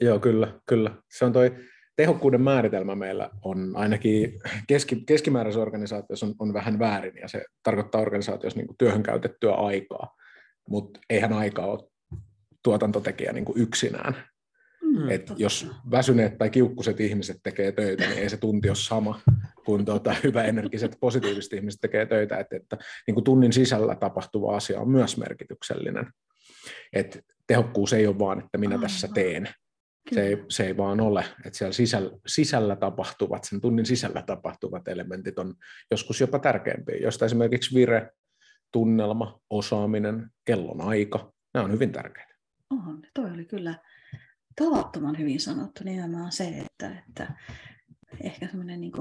Joo, 0.00 0.18
kyllä, 0.18 0.60
kyllä. 0.66 0.90
Se 1.10 1.24
on 1.24 1.32
toi 1.32 1.56
tehokkuuden 1.96 2.40
määritelmä 2.40 2.94
meillä 2.94 3.30
on 3.42 3.72
ainakin 3.74 4.40
keski, 4.66 5.02
keskimääräisessä 5.06 5.62
organisaatiossa 5.62 6.26
on, 6.26 6.34
on 6.38 6.54
vähän 6.54 6.78
väärin, 6.78 7.16
ja 7.16 7.28
se 7.28 7.44
tarkoittaa 7.62 8.00
organisaatiossa 8.00 8.58
niin 8.58 8.66
kuin 8.66 8.78
työhön 8.78 9.02
käytettyä 9.02 9.54
aikaa, 9.54 10.14
mutta 10.68 11.00
eihän 11.10 11.32
aikaa 11.32 11.66
ole 11.66 11.90
tuotantotekijä 12.62 13.32
niin 13.32 13.44
kuin 13.44 13.62
yksinään. 13.62 14.16
Mm, 14.82 15.10
Et 15.10 15.32
jos 15.36 15.70
väsyneet 15.90 16.38
tai 16.38 16.50
kiukkuset 16.50 17.00
ihmiset 17.00 17.36
tekee 17.42 17.72
töitä, 17.72 18.08
niin 18.08 18.18
ei 18.18 18.30
se 18.30 18.36
tunti 18.36 18.68
ole 18.68 18.76
sama 18.76 19.20
kuin 19.64 19.84
tuota, 19.84 20.14
hyväenergiset, 20.24 20.96
positiiviset 21.00 21.52
ihmiset 21.52 21.80
tekee 21.80 22.06
töitä. 22.06 22.38
Et, 22.38 22.52
että 22.52 22.76
niin 23.06 23.14
kuin 23.14 23.24
tunnin 23.24 23.52
sisällä 23.52 23.94
tapahtuva 23.94 24.56
asia 24.56 24.80
on 24.80 24.90
myös 24.90 25.16
merkityksellinen. 25.16 26.06
Et 26.92 27.24
tehokkuus 27.46 27.92
ei 27.92 28.06
ole 28.06 28.18
vaan, 28.18 28.38
että 28.38 28.58
minä 28.58 28.78
tässä 28.78 29.08
teen, 29.14 29.48
se 30.14 30.26
ei, 30.26 30.44
se 30.48 30.66
ei 30.66 30.76
vaan 30.76 31.00
ole, 31.00 31.24
että 31.44 31.58
siellä 31.58 31.72
sisällä, 31.72 32.10
sisällä 32.26 32.76
tapahtuvat, 32.76 33.44
sen 33.44 33.60
tunnin 33.60 33.86
sisällä 33.86 34.22
tapahtuvat 34.22 34.88
elementit 34.88 35.38
on 35.38 35.54
joskus 35.90 36.20
jopa 36.20 36.38
tärkeämpiä, 36.38 36.96
josta 36.96 37.24
esimerkiksi 37.24 37.74
vire, 37.74 38.10
tunnelma, 38.72 39.40
osaaminen, 39.50 40.30
kellon 40.44 40.80
aika, 40.80 41.32
nämä 41.54 41.64
on 41.64 41.72
hyvin 41.72 41.92
tärkeitä. 41.92 42.34
On, 42.70 43.02
toi 43.14 43.30
oli 43.30 43.44
kyllä 43.44 43.74
tavattoman 44.56 45.18
hyvin 45.18 45.40
sanottu 45.40 45.84
nimenomaan 45.84 46.32
se, 46.32 46.44
että, 46.44 47.02
että 47.08 47.34
ehkä 48.20 48.46
semmoinen 48.46 48.80
niin 48.80 48.92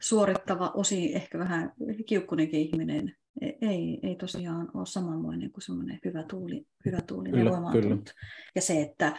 suorittava 0.00 0.70
osi, 0.74 1.16
ehkä 1.16 1.38
vähän 1.38 1.72
kiukkunenkin 2.06 2.60
ihminen 2.60 3.16
ei, 3.40 4.00
ei 4.02 4.16
tosiaan 4.16 4.70
ole 4.74 4.86
samanmoinen 4.86 5.50
kuin 5.50 5.62
semmoinen 5.62 5.98
hyvä 6.04 6.22
tuuli, 6.22 6.66
hyvä 6.84 7.00
tuuli 7.00 7.30
kyllä, 7.30 7.50
kyllä. 7.72 7.96
Ja 8.54 8.62
se, 8.62 8.82
että 8.82 9.16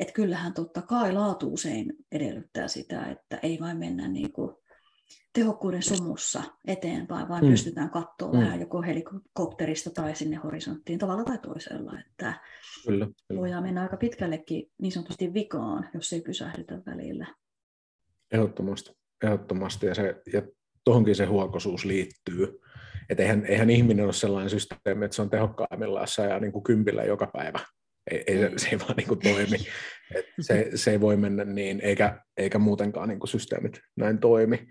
että 0.00 0.12
kyllähän 0.12 0.54
totta 0.54 0.82
kai 0.82 1.12
laatu 1.12 1.52
usein 1.52 1.92
edellyttää 2.12 2.68
sitä, 2.68 3.04
että 3.04 3.38
ei 3.42 3.58
vain 3.60 3.76
mennä 3.76 4.08
niin 4.08 4.32
kuin 4.32 4.56
tehokkuuden 5.32 5.82
sumussa 5.82 6.42
eteenpäin, 6.66 7.28
vaan 7.28 7.44
mm. 7.44 7.50
pystytään 7.50 7.90
katsoa 7.90 8.32
mm. 8.32 8.38
vähän 8.38 8.60
joko 8.60 8.82
helikopterista 8.82 9.90
tai 9.90 10.14
sinne 10.14 10.36
horisonttiin 10.36 10.98
tavalla 10.98 11.24
tai 11.24 11.38
toisella. 11.38 11.92
Että 12.00 12.40
kyllä, 12.86 13.08
kyllä. 13.28 13.40
voidaan 13.40 13.62
mennä 13.62 13.82
aika 13.82 13.96
pitkällekin 13.96 14.70
niin 14.82 14.92
sanotusti 14.92 15.34
vikaan, 15.34 15.88
jos 15.94 16.12
ei 16.12 16.20
pysähdytä 16.20 16.82
välillä. 16.86 17.26
Ehdottomasti. 18.32 18.90
Ehdottomasti. 19.24 19.86
Ja, 19.86 19.94
se, 19.94 20.22
ja 20.32 20.42
tuohonkin 20.84 21.16
se 21.16 21.24
huokosuus 21.24 21.84
liittyy. 21.84 22.60
Että 23.08 23.22
eihän, 23.22 23.46
eihän 23.46 23.70
ihminen 23.70 24.04
ole 24.04 24.12
sellainen 24.12 24.50
systeemi, 24.50 25.04
että 25.04 25.14
se 25.14 25.22
on 25.22 25.30
tehokkaimmillaan 25.30 26.06
ja 26.30 26.40
niin 26.40 26.52
kuin 26.52 26.64
kympillä 26.64 27.02
joka 27.02 27.26
päivä, 27.26 27.58
ei, 28.10 28.24
ei, 28.26 28.38
se, 28.38 28.52
se 28.56 28.68
ei 28.68 28.78
vaan 28.80 28.96
niin 28.96 29.08
kuin 29.08 29.20
toimi. 29.20 29.56
Et 30.14 30.26
se, 30.40 30.70
se 30.74 30.90
ei 30.90 31.00
voi 31.00 31.16
mennä 31.16 31.44
niin, 31.44 31.80
eikä, 31.80 32.20
eikä 32.36 32.58
muutenkaan 32.58 33.08
niin 33.08 33.18
kuin 33.18 33.30
systeemit 33.30 33.80
näin 33.96 34.18
toimi. 34.18 34.66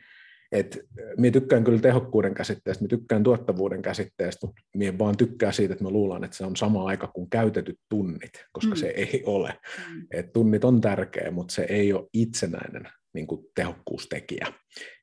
Et 0.51 0.79
minä 1.17 1.31
tykkään 1.31 1.63
kyllä 1.63 1.79
tehokkuuden 1.79 2.33
käsitteestä, 2.33 2.83
minä 2.83 2.89
tykkään 2.89 3.23
tuottavuuden 3.23 3.81
käsitteestä, 3.81 4.47
mutta 4.47 4.61
minä 4.75 4.97
vaan 4.97 5.17
tykkään 5.17 5.53
siitä, 5.53 5.73
että 5.73 5.83
me 5.83 5.89
luulen, 5.89 6.23
että 6.23 6.37
se 6.37 6.45
on 6.45 6.55
sama 6.55 6.85
aika 6.85 7.07
kuin 7.07 7.29
käytetyt 7.29 7.79
tunnit, 7.89 8.31
koska 8.51 8.75
mm. 8.75 8.79
se 8.79 8.87
ei 8.87 9.23
ole. 9.25 9.53
Mm. 9.89 10.07
Et 10.11 10.33
tunnit 10.33 10.63
on 10.63 10.81
tärkeä, 10.81 11.31
mutta 11.31 11.53
se 11.53 11.65
ei 11.69 11.93
ole 11.93 12.07
itsenäinen 12.13 12.83
niin 13.13 13.27
kuin 13.27 13.45
tehokkuustekijä. 13.55 14.45
Ja 14.47 14.53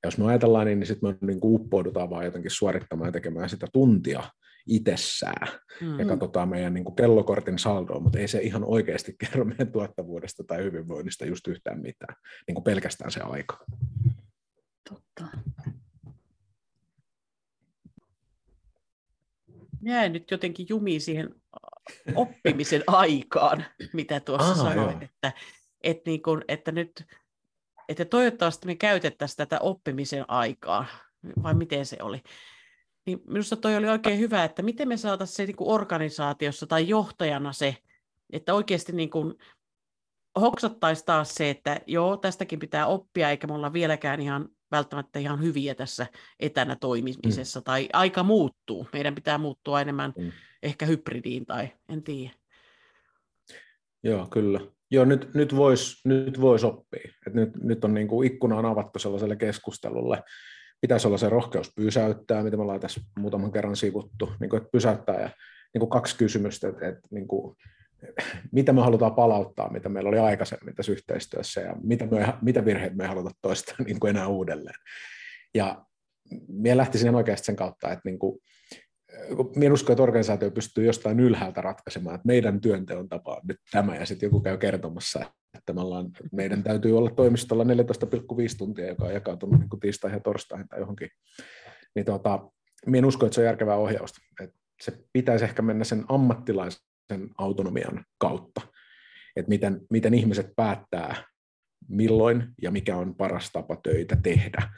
jos 0.04 0.18
me 0.18 0.26
ajatellaan 0.26 0.66
niin, 0.66 0.78
niin 0.78 0.86
sitten 0.86 1.10
me 1.10 1.26
niin 1.26 1.40
kuin 1.40 1.54
uppoudutaan 1.54 2.10
vaan 2.10 2.24
jotenkin 2.24 2.50
suorittamaan 2.50 3.08
ja 3.08 3.12
tekemään 3.12 3.48
sitä 3.48 3.66
tuntia 3.72 4.22
itsessään 4.66 5.48
mm. 5.80 5.98
ja 5.98 6.06
katsotaan 6.06 6.48
meidän 6.48 6.74
niin 6.74 6.84
kuin 6.84 6.96
kellokortin 6.96 7.58
saldoa, 7.58 8.00
mutta 8.00 8.18
ei 8.18 8.28
se 8.28 8.38
ihan 8.38 8.64
oikeasti 8.64 9.16
kerro 9.20 9.44
meidän 9.44 9.72
tuottavuudesta 9.72 10.44
tai 10.44 10.64
hyvinvoinnista 10.64 11.26
just 11.26 11.48
yhtään 11.48 11.80
mitään, 11.80 12.16
niin 12.46 12.54
kuin 12.54 12.64
pelkästään 12.64 13.10
se 13.10 13.20
aika. 13.20 13.64
Totta. 14.88 15.36
Jäin 19.82 20.12
nyt 20.12 20.30
jotenkin 20.30 20.66
jumiin 20.68 21.00
siihen 21.00 21.34
oppimisen 22.14 22.82
aikaan, 22.86 23.64
mitä 23.92 24.20
tuossa 24.20 24.52
Aha, 24.52 24.62
sanoit, 24.62 25.02
että, 25.02 25.32
että, 25.82 26.10
niin 26.10 26.22
kuin, 26.22 26.44
että 26.48 26.72
nyt 26.72 27.06
että 27.88 28.04
toivottavasti 28.04 28.66
me 28.66 28.74
käytettäisiin 28.74 29.36
tätä 29.36 29.58
oppimisen 29.60 30.24
aikaa, 30.28 30.86
vai 31.42 31.54
miten 31.54 31.86
se 31.86 31.96
oli. 32.02 32.22
Niin 33.06 33.20
minusta 33.28 33.56
toi 33.56 33.76
oli 33.76 33.88
oikein 33.88 34.18
hyvä, 34.18 34.44
että 34.44 34.62
miten 34.62 34.88
me 34.88 34.96
saataisiin 34.96 35.36
se 35.36 35.46
niin 35.46 35.56
kuin 35.56 35.70
organisaatiossa 35.70 36.66
tai 36.66 36.88
johtajana 36.88 37.52
se, 37.52 37.76
että 38.32 38.54
oikeasti 38.54 38.92
niin 38.92 39.10
kuin 39.10 39.34
hoksattaisiin 40.40 41.06
taas 41.06 41.34
se, 41.34 41.50
että 41.50 41.80
joo, 41.86 42.16
tästäkin 42.16 42.58
pitää 42.58 42.86
oppia, 42.86 43.30
eikä 43.30 43.46
me 43.46 43.54
olla 43.54 43.72
vieläkään 43.72 44.20
ihan 44.20 44.48
välttämättä 44.70 45.18
ihan 45.18 45.42
hyviä 45.42 45.74
tässä 45.74 46.06
etänä 46.40 46.76
toimimisessa, 46.76 47.60
mm. 47.60 47.64
tai 47.64 47.88
aika 47.92 48.22
muuttuu. 48.22 48.88
Meidän 48.92 49.14
pitää 49.14 49.38
muuttua 49.38 49.80
enemmän 49.80 50.12
mm. 50.18 50.32
ehkä 50.62 50.86
hybridiin 50.86 51.46
tai 51.46 51.68
en 51.88 52.02
tiedä. 52.02 52.34
Joo, 54.02 54.26
kyllä. 54.26 54.60
Joo, 54.90 55.04
nyt, 55.04 55.34
nyt 55.34 55.56
voisi 55.56 56.08
nyt 56.08 56.40
vois 56.40 56.64
oppia. 56.64 57.12
Et 57.26 57.34
nyt, 57.34 57.50
nyt 57.62 57.84
on 57.84 57.94
niin 57.94 58.08
kuin 58.08 58.26
ikkuna 58.32 58.56
on 58.56 58.66
avattu 58.66 58.98
sellaiselle 58.98 59.36
keskustelulle, 59.36 60.22
pitäisi 60.80 61.06
olla 61.06 61.18
se 61.18 61.28
rohkeus 61.28 61.72
pysäyttää, 61.76 62.42
mitä 62.42 62.56
me 62.56 62.62
ollaan 62.62 62.80
tässä 62.80 63.00
muutaman 63.18 63.52
kerran 63.52 63.76
sivuttu, 63.76 64.32
niin 64.40 64.50
kuin, 64.50 64.58
että 64.58 64.70
pysäyttää 64.72 65.20
ja 65.20 65.30
niin 65.74 65.80
kuin 65.80 65.90
kaksi 65.90 66.16
kysymystä, 66.16 66.68
että, 66.68 66.88
että 66.88 67.08
niin 67.10 67.28
kuin, 67.28 67.56
mitä 68.52 68.72
me 68.72 68.80
halutaan 68.80 69.14
palauttaa, 69.14 69.72
mitä 69.72 69.88
meillä 69.88 70.08
oli 70.08 70.18
aikaisemmin 70.18 70.74
tässä 70.74 70.92
yhteistyössä 70.92 71.60
ja 71.60 71.76
mitä, 71.82 72.06
me, 72.06 72.34
mitä 72.42 72.64
virheitä 72.64 72.96
me 72.96 73.04
ei 73.04 73.08
haluta 73.08 73.30
toistaa 73.42 73.76
niin 73.86 74.00
kuin 74.00 74.10
enää 74.10 74.26
uudelleen. 74.28 74.80
Ja 75.54 75.84
minä 76.48 76.76
lähtisin 76.76 77.14
oikeasti 77.14 77.46
sen 77.46 77.56
kautta, 77.56 77.92
että 77.92 78.02
niin 78.04 78.18
kuin, 78.18 78.38
minä 79.56 79.72
uskon, 79.72 79.92
että 79.92 80.02
organisaatio 80.02 80.50
pystyy 80.50 80.84
jostain 80.84 81.20
ylhäältä 81.20 81.60
ratkaisemaan, 81.60 82.14
että 82.14 82.26
meidän 82.26 82.60
työnteon 82.60 83.08
tapa 83.08 83.34
on 83.34 83.42
nyt 83.48 83.60
tämä, 83.70 83.96
ja 83.96 84.06
sitten 84.06 84.26
joku 84.26 84.40
käy 84.40 84.58
kertomassa, 84.58 85.32
että 85.58 85.72
me 85.72 85.80
ollaan, 85.80 86.10
meidän 86.32 86.62
täytyy 86.62 86.98
olla 86.98 87.10
toimistolla 87.10 87.64
14,5 87.64 87.70
tuntia, 88.58 88.86
joka 88.86 89.04
on 89.04 89.14
jakautunut 89.14 89.60
niin 89.60 89.80
tiistaihin 89.80 90.16
ja 90.16 90.20
torstaihin 90.20 90.68
tai 90.68 90.80
johonkin. 90.80 91.10
Niin 91.94 92.04
tota, 92.04 92.50
minä 92.86 93.06
uskon, 93.06 93.26
että 93.26 93.34
se 93.34 93.40
on 93.40 93.46
järkevää 93.46 93.76
ohjausta. 93.76 94.18
Että 94.40 94.56
se 94.80 94.92
pitäisi 95.12 95.44
ehkä 95.44 95.62
mennä 95.62 95.84
sen 95.84 96.04
ammattilaisen 96.08 97.30
autonomian 97.38 98.04
kautta, 98.18 98.60
että 99.36 99.48
miten, 99.48 99.80
miten 99.90 100.14
ihmiset 100.14 100.52
päättää, 100.56 101.24
milloin 101.88 102.44
ja 102.62 102.70
mikä 102.70 102.96
on 102.96 103.14
paras 103.14 103.50
tapa 103.52 103.76
töitä 103.82 104.16
tehdä. 104.22 104.70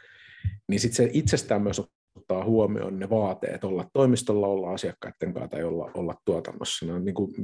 Niin 0.69 0.81
sitten 0.81 0.97
se 0.97 1.11
itsestään 1.13 1.63
myös 1.63 1.83
ottaa 2.29 2.45
huomioon 2.45 2.99
ne 2.99 3.11
vaateet 3.11 3.65
olla 3.65 3.91
toimistolla, 3.93 4.47
olla 4.47 4.71
asiakkaiden 4.71 5.35
kanssa 5.35 5.49
tai 5.49 5.65
olla, 5.65 5.91
olla 5.95 6.15
tuotannossa. 6.25 6.87
No, 6.87 6.99
niin 6.99 7.15
kuin, 7.15 7.35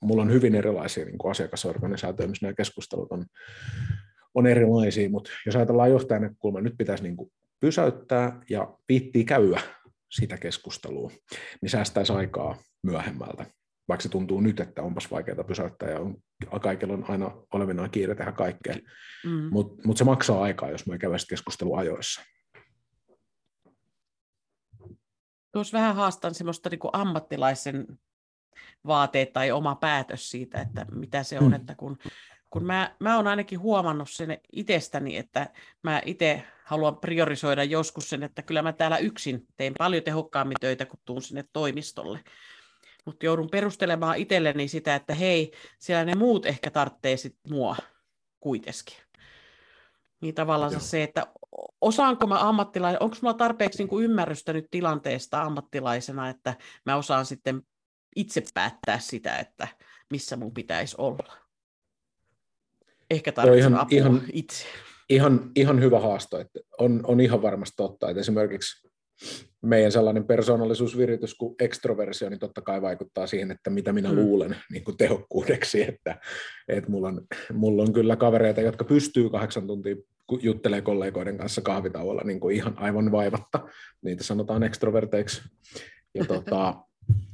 mulla 0.00 0.22
on 0.22 0.32
hyvin 0.32 0.54
erilaisia 0.54 1.04
niin 1.04 1.18
kuin 1.18 1.30
asiakasorganisaatioita, 1.30 2.30
missä 2.30 2.46
nämä 2.46 2.54
keskustelut 2.54 3.12
on, 3.12 3.24
on 4.34 4.46
erilaisia, 4.46 5.10
mutta 5.10 5.30
jos 5.46 5.56
ajatellaan 5.56 5.90
johtajan 5.90 6.22
näkökulmaa, 6.22 6.60
nyt 6.60 6.74
pitäisi 6.78 7.02
niin 7.02 7.16
kuin 7.16 7.32
pysäyttää 7.60 8.40
ja 8.50 8.76
viittiä 8.88 9.24
käydä 9.24 9.60
sitä 10.10 10.38
keskustelua, 10.38 11.10
niin 11.62 11.70
säästäisi 11.70 12.12
aikaa 12.12 12.56
myöhemmältä. 12.82 13.46
Vaikka 13.88 14.02
se 14.02 14.08
tuntuu 14.08 14.40
nyt, 14.40 14.60
että 14.60 14.82
onpas 14.82 15.10
vaikeaa 15.10 15.44
pysäyttää 15.44 15.90
ja 15.90 16.00
on, 16.00 16.16
kaikilla 16.60 16.94
on 16.94 17.04
aina 17.08 17.30
olevinaan 17.54 17.90
kiire 17.90 18.14
tehdä 18.14 18.32
kaikkea. 18.32 18.74
Mm. 19.24 19.48
Mutta 19.50 19.82
mut 19.84 19.96
se 19.96 20.04
maksaa 20.04 20.42
aikaa, 20.42 20.70
jos 20.70 20.86
me 20.86 20.98
käydään 20.98 21.20
keskustelua 21.28 21.78
ajoissa. 21.78 22.22
Tuossa 25.56 25.78
vähän 25.78 25.96
haastan 25.96 26.34
semmoista 26.34 26.70
niin 26.70 26.80
ammattilaisen 26.92 27.98
vaateet 28.86 29.32
tai 29.32 29.50
oma 29.50 29.74
päätös 29.74 30.30
siitä, 30.30 30.60
että 30.60 30.86
mitä 30.92 31.22
se 31.22 31.38
on, 31.38 31.46
mm. 31.46 31.52
että 31.52 31.74
kun, 31.74 31.98
kun 32.50 32.64
mä, 32.64 32.96
mä 33.00 33.16
oon 33.16 33.26
ainakin 33.26 33.60
huomannut 33.60 34.10
sen 34.10 34.38
itsestäni, 34.52 35.16
että 35.16 35.50
mä 35.82 36.02
itse 36.04 36.42
haluan 36.64 36.96
priorisoida 36.96 37.64
joskus 37.64 38.10
sen, 38.10 38.22
että 38.22 38.42
kyllä 38.42 38.62
mä 38.62 38.72
täällä 38.72 38.98
yksin 38.98 39.46
teen 39.56 39.72
paljon 39.78 40.02
tehokkaammin 40.02 40.56
töitä, 40.60 40.86
kun 40.86 41.00
tuun 41.04 41.22
sinne 41.22 41.44
toimistolle. 41.52 42.20
Mutta 43.04 43.26
joudun 43.26 43.50
perustelemaan 43.50 44.16
itselleni 44.16 44.68
sitä, 44.68 44.94
että 44.94 45.14
hei, 45.14 45.52
siellä 45.78 46.04
ne 46.04 46.14
muut 46.14 46.46
ehkä 46.46 46.70
tarvitsee 46.70 47.16
sit 47.16 47.36
mua 47.50 47.76
kuitenkin. 48.40 48.96
Niin 50.20 50.34
tavallaan 50.34 50.72
Joo. 50.72 50.80
se, 50.80 51.02
että 51.02 51.26
osaanko 51.80 52.26
mä 52.26 52.48
ammattilainen, 52.48 53.02
onko 53.02 53.16
mulla 53.20 53.34
tarpeeksi 53.34 53.78
niin 53.78 53.88
kuin 53.88 54.04
ymmärrystä 54.04 54.52
nyt 54.52 54.66
tilanteesta 54.70 55.42
ammattilaisena, 55.42 56.28
että 56.28 56.54
mä 56.86 56.96
osaan 56.96 57.26
sitten 57.26 57.62
itse 58.16 58.42
päättää 58.54 58.98
sitä, 58.98 59.36
että 59.36 59.68
missä 60.10 60.36
mun 60.36 60.54
pitäisi 60.54 60.94
olla. 60.98 61.36
Ehkä 63.10 63.32
tarvitsen 63.32 63.72
ihan, 63.72 63.80
apua 63.80 63.98
ihan, 63.98 64.22
itse. 64.32 64.64
Ihan, 65.10 65.50
ihan 65.56 65.80
hyvä 65.80 66.00
haasto. 66.00 66.38
Että 66.40 66.60
on, 66.78 67.00
on 67.04 67.20
ihan 67.20 67.42
varmasti 67.42 67.76
totta, 67.76 68.10
että 68.10 68.20
esimerkiksi 68.20 68.88
meidän 69.62 69.92
sellainen 69.92 70.24
persoonallisuusviritys 70.24 71.34
kuin 71.34 71.54
ekstroversio, 71.60 72.30
niin 72.30 72.38
totta 72.38 72.60
kai 72.60 72.82
vaikuttaa 72.82 73.26
siihen, 73.26 73.50
että 73.50 73.70
mitä 73.70 73.92
minä 73.92 74.08
mm. 74.08 74.16
luulen 74.16 74.56
niin 74.72 74.84
kuin 74.84 74.96
tehokkuudeksi, 74.96 75.82
että, 75.82 76.20
että 76.68 76.90
mulla, 76.90 77.08
on, 77.08 77.26
mulla 77.52 77.82
on 77.82 77.92
kyllä 77.92 78.16
kavereita, 78.16 78.60
jotka 78.60 78.84
pystyy 78.84 79.30
kahdeksan 79.30 79.66
tuntia 79.66 79.96
juttelee 80.42 80.82
kollegoiden 80.82 81.38
kanssa 81.38 81.60
kahvitauolla 81.60 82.22
niin 82.24 82.40
kuin 82.40 82.56
ihan 82.56 82.78
aivan 82.78 83.12
vaivatta. 83.12 83.68
Niitä 84.02 84.24
sanotaan 84.24 84.62
ekstroverteiksi. 84.62 85.42
Ja 86.14 86.24
tota, 86.24 86.74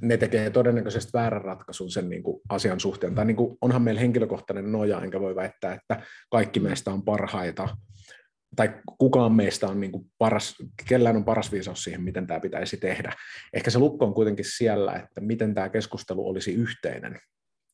ne 0.01 0.17
tekee 0.17 0.51
todennäköisesti 0.51 1.11
väärän 1.13 1.43
ratkaisun 1.43 1.91
sen 1.91 2.09
niin 2.09 2.23
kuin 2.23 2.41
asian 2.49 2.81
suhteen. 2.81 3.15
Tai 3.15 3.25
niin 3.25 3.37
kuin, 3.37 3.59
onhan 3.61 3.83
meillä 3.83 4.01
henkilökohtainen 4.01 4.73
noja, 4.73 5.01
enkä 5.01 5.21
voi 5.21 5.35
väittää, 5.35 5.75
että 5.75 6.03
kaikki 6.31 6.61
meistä 6.61 6.91
on 6.91 7.03
parhaita, 7.03 7.77
tai 8.57 8.75
kukaan 8.99 9.33
meistä 9.33 9.67
on 9.67 9.81
niin 9.81 9.93
kuin 9.93 10.07
paras, 10.19 10.57
kellään 10.89 11.17
on 11.17 11.25
paras 11.25 11.53
viisaus 11.53 11.85
siihen, 11.85 12.03
miten 12.03 12.27
tämä 12.27 12.41
pitäisi 12.41 12.77
tehdä. 12.77 13.13
Ehkä 13.53 13.71
se 13.71 13.79
lukko 13.79 14.05
on 14.05 14.15
kuitenkin 14.15 14.45
siellä, 14.45 14.93
että 14.93 15.21
miten 15.21 15.55
tämä 15.55 15.69
keskustelu 15.69 16.29
olisi 16.29 16.55
yhteinen. 16.55 17.19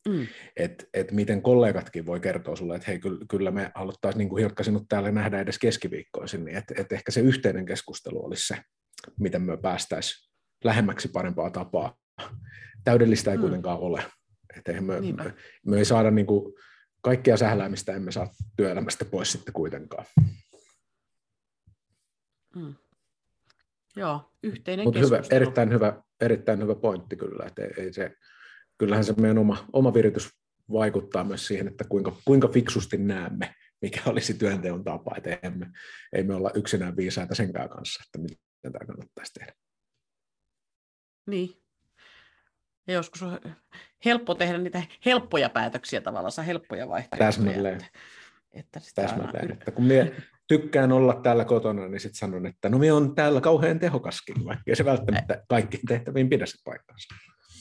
Mm. 0.09 0.27
Että 0.57 0.85
et 0.94 1.12
miten 1.12 1.42
kollegatkin 1.42 2.07
voi 2.07 2.21
kertoa 2.21 2.57
sulle, 2.57 2.77
että 2.77 2.90
hei, 2.90 3.01
kyllä 3.31 3.51
me 3.51 3.73
haluttaisiin, 3.75 4.18
niin 4.18 4.29
kuin 4.29 4.40
Hilkka, 4.40 4.62
sinut 4.62 4.88
täällä 4.88 5.11
nähdä 5.11 5.40
edes 5.40 5.59
keskiviikkoisin, 5.59 6.44
niin 6.44 6.57
että 6.57 6.75
et 6.77 6.92
ehkä 6.92 7.12
se 7.12 7.21
yhteinen 7.21 7.66
keskustelu 7.66 8.25
olisi 8.25 8.47
se, 8.47 8.57
miten 9.21 9.42
me 9.42 9.57
päästäisiin 9.57 10.29
lähemmäksi 10.64 11.09
parempaa 11.09 11.51
tapaa. 11.51 11.97
Täydellistä 12.85 13.31
ei 13.31 13.37
mm. 13.37 13.40
kuitenkaan 13.40 13.79
ole. 13.79 14.05
Että 14.57 14.73
me, 14.73 15.01
me, 15.01 15.35
me 15.66 15.79
ei 15.79 15.85
saada 15.85 16.11
niin 16.11 16.27
kuin, 16.27 16.55
kaikkia 17.03 17.37
sähläämistä 17.37 17.92
emme 17.94 18.12
saa 18.12 18.29
työelämästä 18.57 19.05
pois 19.05 19.33
sitten 19.33 19.55
kuitenkaan. 19.55 20.05
Mm. 22.57 22.75
Joo, 23.97 24.33
yhteinen 24.42 24.87
Mutta 24.87 25.01
hyvä, 25.01 25.23
erittäin, 25.31 25.71
hyvä, 25.71 26.03
erittäin 26.21 26.62
hyvä 26.62 26.75
pointti 26.75 27.16
kyllä, 27.16 27.47
että 27.47 27.62
ei, 27.64 27.73
ei 27.77 27.92
se, 27.92 28.14
kyllähän 28.79 29.05
se 29.05 29.14
meidän 29.21 29.38
oma, 29.38 29.64
oma 29.73 29.95
viritys 29.95 30.31
vaikuttaa 30.73 31.25
myös 31.25 31.47
siihen, 31.47 31.69
että 31.69 31.85
kuinka, 31.88 32.17
kuinka 32.25 32.49
fiksusti 32.49 32.97
näemme, 32.97 33.55
mikä 33.83 34.01
olisi 34.11 34.35
työnteon 34.35 34.85
tapa, 34.85 35.14
että 35.17 35.38
emme, 35.43 35.67
ei 36.12 36.23
me 36.23 36.35
olla 36.35 36.51
yksinään 36.55 36.97
viisaita 36.97 37.35
senkään 37.35 37.69
kanssa, 37.69 38.03
että 38.07 38.19
miten 38.19 38.73
tämä 38.73 38.87
kannattaisi 38.87 39.33
tehdä. 39.33 39.53
Niin. 41.27 41.62
Ja 42.87 42.95
joskus 42.95 43.23
on 43.23 43.41
helppo 44.05 44.35
tehdä 44.35 44.59
niitä 44.59 44.83
helppoja 45.07 45.49
päätöksiä 45.49 46.01
tavallaan, 46.01 46.47
helppoja 46.47 46.88
vaihtoehtoja. 46.88 47.29
Täsmälleen. 47.29 47.75
Että, 47.75 47.88
että 48.53 48.81
Täsmälleen. 48.95 49.53
Että 49.53 49.71
kun 49.71 49.85
mie 49.85 50.17
tykkään 50.47 50.93
olla 50.93 51.21
täällä 51.23 51.45
kotona, 51.45 51.88
niin 51.88 52.01
sitten 52.01 52.19
sanon, 52.19 52.47
että 52.47 52.69
no 52.69 52.79
minä 52.79 52.95
on 52.95 53.14
täällä 53.14 53.41
kauhean 53.41 53.79
tehokaskin, 53.79 54.45
vaikka 54.45 54.75
se 54.75 54.85
välttämättä 54.85 55.45
kaikkiin 55.49 55.87
tehtäviin 55.88 56.29
pidä 56.29 56.47
se 56.47 56.57
paikkansa. 56.64 57.14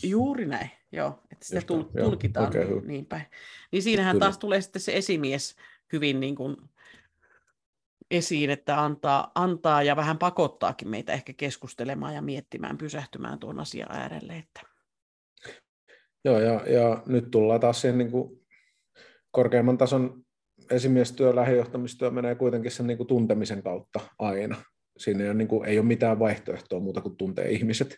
Juuri 0.03 0.45
näin, 0.45 0.69
joo, 0.91 1.19
että 1.31 1.45
sitä 1.45 1.61
tul- 1.61 2.03
tulkitaan 2.03 2.47
okay, 2.47 2.65
niin, 2.65 2.87
niin 2.87 3.05
päin. 3.05 3.25
Niin 3.71 3.83
siinähän 3.83 4.15
Kyllä. 4.15 4.25
taas 4.25 4.37
tulee 4.37 4.61
sitten 4.61 4.81
se 4.81 4.97
esimies 4.97 5.55
hyvin 5.93 6.19
niin 6.19 6.35
kuin 6.35 6.57
esiin, 8.11 8.49
että 8.49 8.83
antaa, 8.83 9.31
antaa 9.35 9.83
ja 9.83 9.95
vähän 9.95 10.17
pakottaakin 10.17 10.87
meitä 10.87 11.13
ehkä 11.13 11.33
keskustelemaan 11.33 12.15
ja 12.15 12.21
miettimään, 12.21 12.77
pysähtymään 12.77 13.39
tuon 13.39 13.59
asian 13.59 13.91
äärelle. 13.91 14.33
Että... 14.33 14.61
Joo, 16.25 16.39
ja, 16.39 16.61
ja 16.67 17.03
nyt 17.05 17.31
tullaan 17.31 17.59
taas 17.59 17.81
siihen 17.81 17.97
niin 17.97 18.11
kuin 18.11 18.47
korkeamman 19.31 19.77
tason 19.77 20.23
esimiestyö, 20.71 21.35
lähijohtamistyö 21.35 22.11
menee 22.11 22.35
kuitenkin 22.35 22.71
sen 22.71 22.87
niin 22.87 22.97
kuin 22.97 23.07
tuntemisen 23.07 23.63
kautta 23.63 23.99
aina. 24.19 24.55
Siinä 24.97 25.23
ei 25.23 25.29
ole, 25.29 25.37
niin 25.37 25.47
kuin, 25.47 25.69
ei 25.69 25.79
ole 25.79 25.87
mitään 25.87 26.19
vaihtoehtoa 26.19 26.79
muuta 26.79 27.01
kuin 27.01 27.17
tuntee 27.17 27.49
ihmiset 27.49 27.97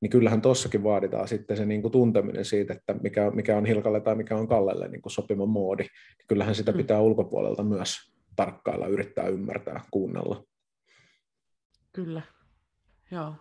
niin 0.00 0.10
kyllähän 0.10 0.42
tuossakin 0.42 0.82
vaaditaan 0.84 1.28
sitten 1.28 1.56
se 1.56 1.66
niin 1.66 1.82
kuin 1.82 1.92
tunteminen 1.92 2.44
siitä, 2.44 2.74
että 2.74 2.94
mikä, 3.02 3.30
mikä 3.30 3.56
on 3.56 3.66
Hilkalle 3.66 4.00
tai 4.00 4.14
mikä 4.14 4.36
on 4.36 4.48
Kallelle 4.48 4.88
niin 4.88 5.02
kuin 5.02 5.12
sopiva 5.12 5.46
moodi. 5.46 5.82
Niin 5.82 6.26
kyllähän 6.28 6.54
sitä 6.54 6.72
mm. 6.72 6.76
pitää 6.76 7.00
ulkopuolelta 7.00 7.62
myös 7.62 7.96
tarkkailla, 8.36 8.86
yrittää 8.86 9.28
ymmärtää, 9.28 9.80
kuunnella. 9.90 10.44
Kyllä, 11.92 12.22
joo. 13.10 13.34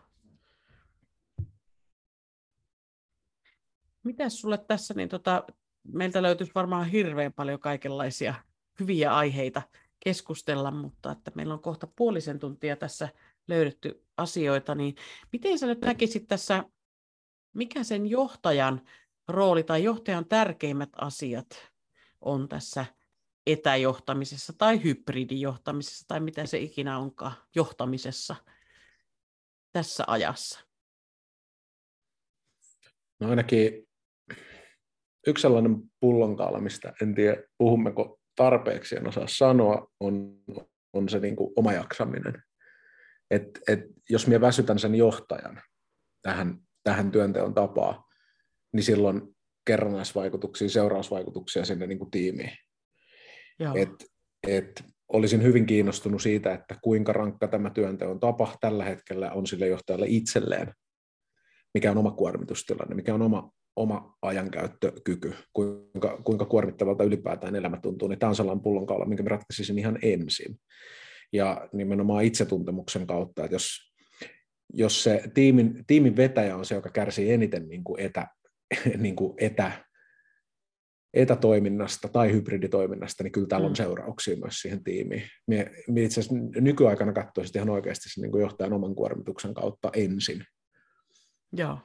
Mitäs 4.04 4.40
sulle 4.40 4.58
tässä, 4.58 4.94
niin 4.94 5.10
tota, 5.10 5.44
meiltä 5.94 6.22
löytyisi 6.22 6.52
varmaan 6.56 6.90
hirveän 6.90 7.34
paljon 7.34 7.60
kaikenlaisia 7.60 8.34
hyviä 8.80 9.16
aiheita 9.16 9.62
keskustella, 10.06 10.72
mutta 10.72 11.12
että 11.12 11.32
meillä 11.36 11.54
on 11.54 11.62
kohta 11.62 11.88
puolisen 11.96 12.40
tuntia 12.40 12.76
tässä 12.76 13.10
löydetty 13.48 14.06
asioita, 14.18 14.76
niin 14.76 14.96
miten 15.32 15.60
sä 15.60 15.68
nyt 15.68 15.82
näkisit 15.82 16.28
tässä, 16.28 16.64
mikä 17.54 17.84
sen 17.84 18.08
johtajan 18.08 18.82
rooli 19.28 19.64
tai 19.64 19.84
johtajan 19.84 20.26
tärkeimmät 20.26 20.90
asiat 20.96 21.72
on 22.22 22.50
tässä 22.50 22.86
etäjohtamisessa 23.48 24.54
tai 24.58 24.84
hybridijohtamisessa 24.84 26.08
tai 26.08 26.20
mitä 26.20 26.46
se 26.46 26.58
ikinä 26.58 26.98
onkaan 27.00 27.34
johtamisessa 27.56 28.36
tässä 29.72 30.04
ajassa? 30.08 30.60
No 33.20 33.30
ainakin 33.30 33.88
yksi 35.28 35.42
sellainen 35.42 35.92
pullonkaala, 36.00 36.60
mistä 36.60 36.94
en 37.02 37.16
tiedä 37.16 37.44
puhummeko 37.58 38.20
tarpeeksi, 38.36 38.96
en 38.96 39.08
osaa 39.08 39.28
sanoa, 39.28 39.92
on, 40.00 40.44
on 40.94 41.10
se 41.10 41.20
niin 41.20 41.36
kuin 41.36 41.54
oma 41.56 41.74
jaksaminen 41.74 42.44
että 43.32 43.60
et, 43.68 43.80
jos 44.10 44.28
minä 44.28 44.42
väsytän 44.42 44.80
sen 44.80 44.96
johtajan 44.96 45.62
tähän, 46.22 46.58
tähän 46.84 47.12
työnteon 47.12 47.54
tapaan, 47.54 48.04
niin 48.74 48.84
silloin 48.84 49.22
kerrannaisvaikutuksia, 49.66 50.70
seurausvaikutuksia 50.70 51.66
sinne 51.66 51.88
niin 51.88 52.00
kuin 52.00 52.12
tiimiin. 52.12 52.52
Et, 53.76 54.06
et, 54.48 54.84
olisin 55.14 55.44
hyvin 55.44 55.66
kiinnostunut 55.66 56.22
siitä, 56.22 56.54
että 56.54 56.76
kuinka 56.84 57.14
rankka 57.14 57.48
tämä 57.48 57.70
työnteon 57.70 58.20
tapa 58.20 58.58
tällä 58.62 58.84
hetkellä 58.84 59.32
on 59.32 59.48
sille 59.48 59.68
johtajalle 59.68 60.06
itselleen. 60.10 60.74
mikä 61.74 61.92
on 61.92 61.98
oma 61.98 62.12
kuormitustilanne, 62.12 62.96
mikä 62.96 63.14
on 63.14 63.22
oma, 63.22 63.52
oma 63.76 64.18
ajankäyttökyky, 64.22 65.34
kuinka, 65.54 66.22
kuinka 66.24 66.46
kuormittavalta 66.46 67.04
ylipäätään 67.04 67.56
elämä 67.56 67.78
tuntuu, 67.82 68.08
niin 68.08 68.20
tämä 68.20 68.30
on 68.30 68.36
sellainen 68.36 68.64
pullonkaula, 68.64 69.06
minkä 69.06 69.24
ratkaisisin 69.28 69.80
ihan 69.80 70.00
ensin. 70.02 70.60
Ja 71.36 71.70
nimenomaan 71.74 72.24
itsetuntemuksen 72.24 73.08
kautta, 73.08 73.44
että 73.44 73.56
jos, 73.56 73.94
jos 74.74 75.04
se 75.04 75.24
tiimin, 75.34 75.84
tiimin 75.88 76.16
vetäjä 76.16 76.56
on 76.56 76.66
se, 76.66 76.76
joka 76.76 76.90
kärsii 76.90 77.32
eniten 77.32 77.68
niin 77.68 77.84
kuin 77.84 78.00
etä, 78.00 78.28
niin 78.98 79.16
kuin 79.16 79.34
etä, 79.38 79.72
etätoiminnasta 81.14 82.08
tai 82.08 82.32
hybriditoiminnasta, 82.32 83.24
niin 83.24 83.32
kyllä 83.32 83.48
täällä 83.48 83.66
on 83.66 83.72
mm. 83.72 83.76
seurauksia 83.76 84.38
myös 84.38 84.60
siihen 84.62 84.84
tiimiin. 84.84 85.24
Mie, 85.48 85.72
mie 85.88 86.04
itse 86.04 86.20
asiassa 86.20 86.62
nykyaikana 86.62 87.14
katsoisin 87.14 87.58
ihan 87.58 87.70
oikeasti 87.70 88.10
sen 88.10 88.22
niin 88.22 88.42
johtajan 88.42 88.74
oman 88.74 88.96
kuormituksen 88.96 89.54
kautta 89.54 89.90
ensin. 89.94 90.44
Joo. 91.54 91.80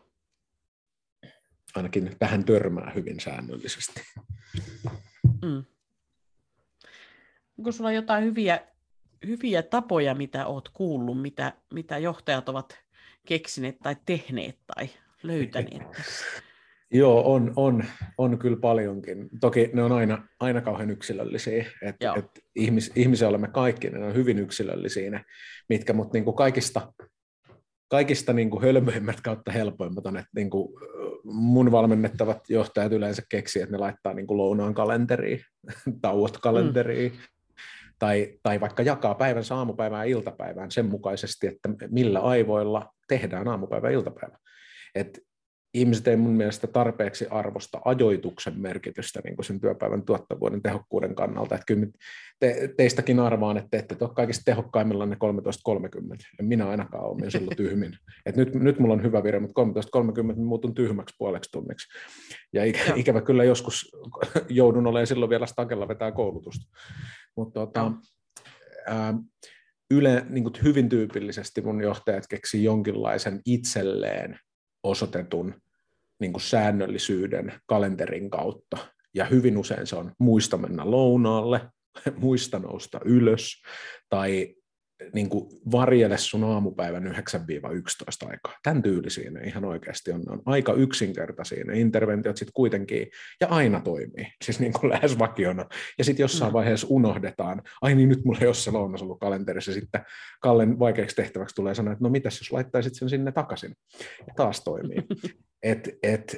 Ainakin 1.75 2.17
tähän 2.19 2.45
törmää 2.45 2.93
hyvin 2.95 3.21
säännöllisesti. 3.21 4.01
Mm. 5.43 5.65
Onko 7.59 7.73
sulla 7.73 7.93
jotain 7.93 8.25
hyviä, 8.25 8.67
hyviä 9.27 9.63
tapoja, 9.63 10.15
mitä 10.15 10.47
olet 10.47 10.69
kuullut, 10.73 11.23
mitä, 11.23 11.53
mitä 11.75 11.99
johtajat 11.99 12.49
ovat 12.49 12.79
keksineet 13.27 13.79
tai 13.83 13.97
tehneet 14.07 14.59
tai 14.77 14.89
löytäneet? 15.23 15.83
Joo, 16.93 17.35
on, 17.35 17.53
on, 17.57 17.85
on 18.19 18.39
kyllä 18.39 18.57
paljonkin. 18.57 19.29
Toki 19.41 19.71
ne 19.73 19.83
on 19.83 19.93
aina, 19.93 20.29
aina 20.41 20.61
kauhean 20.61 20.91
yksilöllisiä. 20.91 21.67
Et, 21.83 21.97
et 22.17 22.45
ihmis, 22.57 22.93
ihmisiä 22.97 23.29
olemme 23.29 23.49
kaikki, 23.49 23.91
ne 23.91 24.07
on 24.07 24.15
hyvin 24.15 24.39
yksilöllisiä 24.39 25.11
ne, 25.11 25.25
mitkä, 25.69 25.93
mutta 25.93 26.13
niin 26.13 26.25
kuin 26.25 26.37
kaikista, 26.37 26.93
kaikista 27.89 28.33
niin 28.33 28.51
kuin 28.51 28.63
hölmöimmät 28.63 29.21
kautta 29.21 29.53
helpoimmat 29.53 30.07
on, 30.07 30.17
että 30.17 30.31
niin 30.35 30.51
kuin 30.51 30.69
mun 31.25 31.73
valmennettavat 31.73 32.41
johtajat 32.49 32.93
yleensä 32.93 33.23
keksii, 33.29 33.63
että 33.63 33.73
ne 33.73 33.79
laittaa 33.79 34.15
niin 34.15 34.27
kuin 34.27 34.39
lounaan 34.39 34.75
kalenteriin, 34.75 35.41
tauot 36.03 36.39
kalenteriin, 36.39 37.13
mm. 37.13 37.19
Tai, 38.01 38.39
tai 38.43 38.61
vaikka 38.61 38.83
jakaa 38.83 39.15
päivän 39.15 39.43
aamupäivään 39.51 40.09
ja 40.09 40.17
iltapäivään 40.17 40.71
sen 40.71 40.87
mukaisesti, 40.87 41.47
että 41.47 41.69
millä 41.91 42.21
aivoilla 42.21 42.95
tehdään 43.09 43.49
aamupäivä 43.49 43.89
ja 43.89 43.95
iltapäivä. 43.95 44.39
Et 44.95 45.21
ihmiset 45.75 46.09
ei 46.09 46.17
mun 46.17 46.33
mielestä 46.33 46.67
tarpeeksi 46.67 47.27
arvosta 47.31 47.81
ajoituksen 47.85 48.61
merkitystä 48.61 49.21
niin 49.25 49.37
kuin 49.37 49.45
sen 49.45 49.61
työpäivän 49.61 50.03
tuottavuuden 50.03 50.63
tehokkuuden 50.63 51.15
kannalta. 51.15 51.55
Että 51.55 51.65
kyllä 51.67 51.87
te, 52.41 52.75
teistäkin 52.77 53.21
arvaan, 53.21 53.57
että 53.57 53.77
ette 53.77 53.97
ole 54.01 54.11
kaikista 54.15 54.43
tehokkaimmilla 54.45 55.07
ne 55.07 55.17
13.30. 55.71 56.17
En 56.41 56.47
minä 56.47 56.69
ainakaan 56.69 57.05
ole 57.05 57.17
minä 57.17 57.31
silloin 57.31 57.57
tyhmin. 57.57 57.93
Et 58.27 58.37
nyt, 58.37 58.55
nyt 58.55 58.79
mulla 58.79 58.95
on 58.95 59.03
hyvä 59.03 59.23
vire, 59.23 59.41
mutta 59.41 59.63
13.30 59.63 60.37
muutun 60.37 60.75
tyhmäksi 60.75 61.15
puoleksi 61.19 61.51
tunniksi. 61.53 61.89
Ja 62.53 62.65
ikä, 62.65 62.81
ikävä 62.97 63.21
kyllä 63.21 63.45
joskus 63.45 63.93
joudun 64.49 64.87
olemaan 64.87 65.07
silloin 65.07 65.31
vielä 65.31 65.47
stakella 65.47 65.89
vetää 65.89 66.13
koulutusta. 66.13 66.71
Mutta 67.37 67.67
tota, 67.67 67.93
yle, 69.91 70.27
niin 70.29 70.45
kuin 70.45 70.55
hyvin 70.63 70.89
tyypillisesti 70.89 71.61
mun 71.61 71.81
johtajat 71.83 72.27
keksi 72.27 72.65
jonkinlaisen 72.65 73.41
itselleen 73.47 74.39
osoitetun 74.83 75.55
niin 76.21 76.33
kuin 76.33 76.43
säännöllisyyden 76.43 77.53
kalenterin 77.67 78.31
kautta. 78.31 78.79
Ja 79.15 79.25
hyvin 79.25 79.59
usein 79.59 79.87
se 79.87 79.97
on 79.97 80.13
muista 80.19 80.57
mennä 80.57 80.91
lounaalle, 80.91 81.71
muista 82.21 82.59
nousta 82.59 83.01
ylös, 83.05 83.63
tai 84.09 84.55
niin 85.15 85.29
kuin 85.29 85.49
varjele 85.73 86.19
sun 86.19 86.45
aamupäivän 86.45 87.07
9-11 87.07 88.29
aikaa. 88.31 88.59
Tämän 88.63 88.83
tyylisiä 88.83 89.31
ne 89.31 89.41
ihan 89.41 89.65
oikeasti 89.65 90.13
on. 90.13 90.21
Ne 90.21 90.33
on 90.33 90.43
aika 90.47 90.73
yksinkertaisia 90.73 91.65
ne 91.65 91.81
interventiot 91.81 92.37
sitten 92.37 92.53
kuitenkin, 92.53 93.07
ja 93.41 93.47
aina 93.49 93.81
toimii, 93.81 94.27
siis 94.45 94.61
niin 94.61 94.73
kuin 94.73 94.91
lähes 94.91 95.19
vakiona. 95.19 95.67
Ja 95.99 96.05
sitten 96.05 96.25
jossain 96.25 96.53
mm. 96.53 96.55
vaiheessa 96.55 96.87
unohdetaan, 96.91 97.63
ai 97.83 97.95
niin 97.95 98.09
nyt 98.09 98.25
mulla 98.25 98.39
ei 98.41 98.47
ole 98.47 98.55
se 98.55 98.71
lounas 98.71 99.03
ollut 99.03 99.21
kalenterissa, 99.21 99.73
sitten 99.73 100.05
Kallen 100.41 100.79
vaikeaksi 100.79 101.17
tehtäväksi 101.17 101.55
tulee 101.55 101.75
sanoa, 101.75 101.93
että 101.93 102.05
no 102.05 102.11
mitäs 102.11 102.41
jos 102.41 102.53
laittaisit 102.53 102.95
sen 102.95 103.11
sinne 103.11 103.33
takaisin. 103.33 103.75
Ja 104.27 104.35
taas 104.37 104.65
toimii. 104.65 105.03
et, 105.63 105.89
et, 106.03 106.37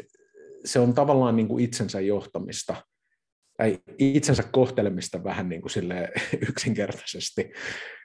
se 0.65 0.79
on 0.79 0.95
tavallaan 0.95 1.37
niin 1.37 1.49
kuin 1.49 1.65
itsensä 1.65 2.01
johtamista, 2.01 2.77
tai 3.57 3.79
itsensä 3.99 4.43
kohtelemista 4.43 5.25
vähän 5.25 5.49
niin 5.49 5.63
kuin 5.63 5.73
yksinkertaisesti 6.49 7.53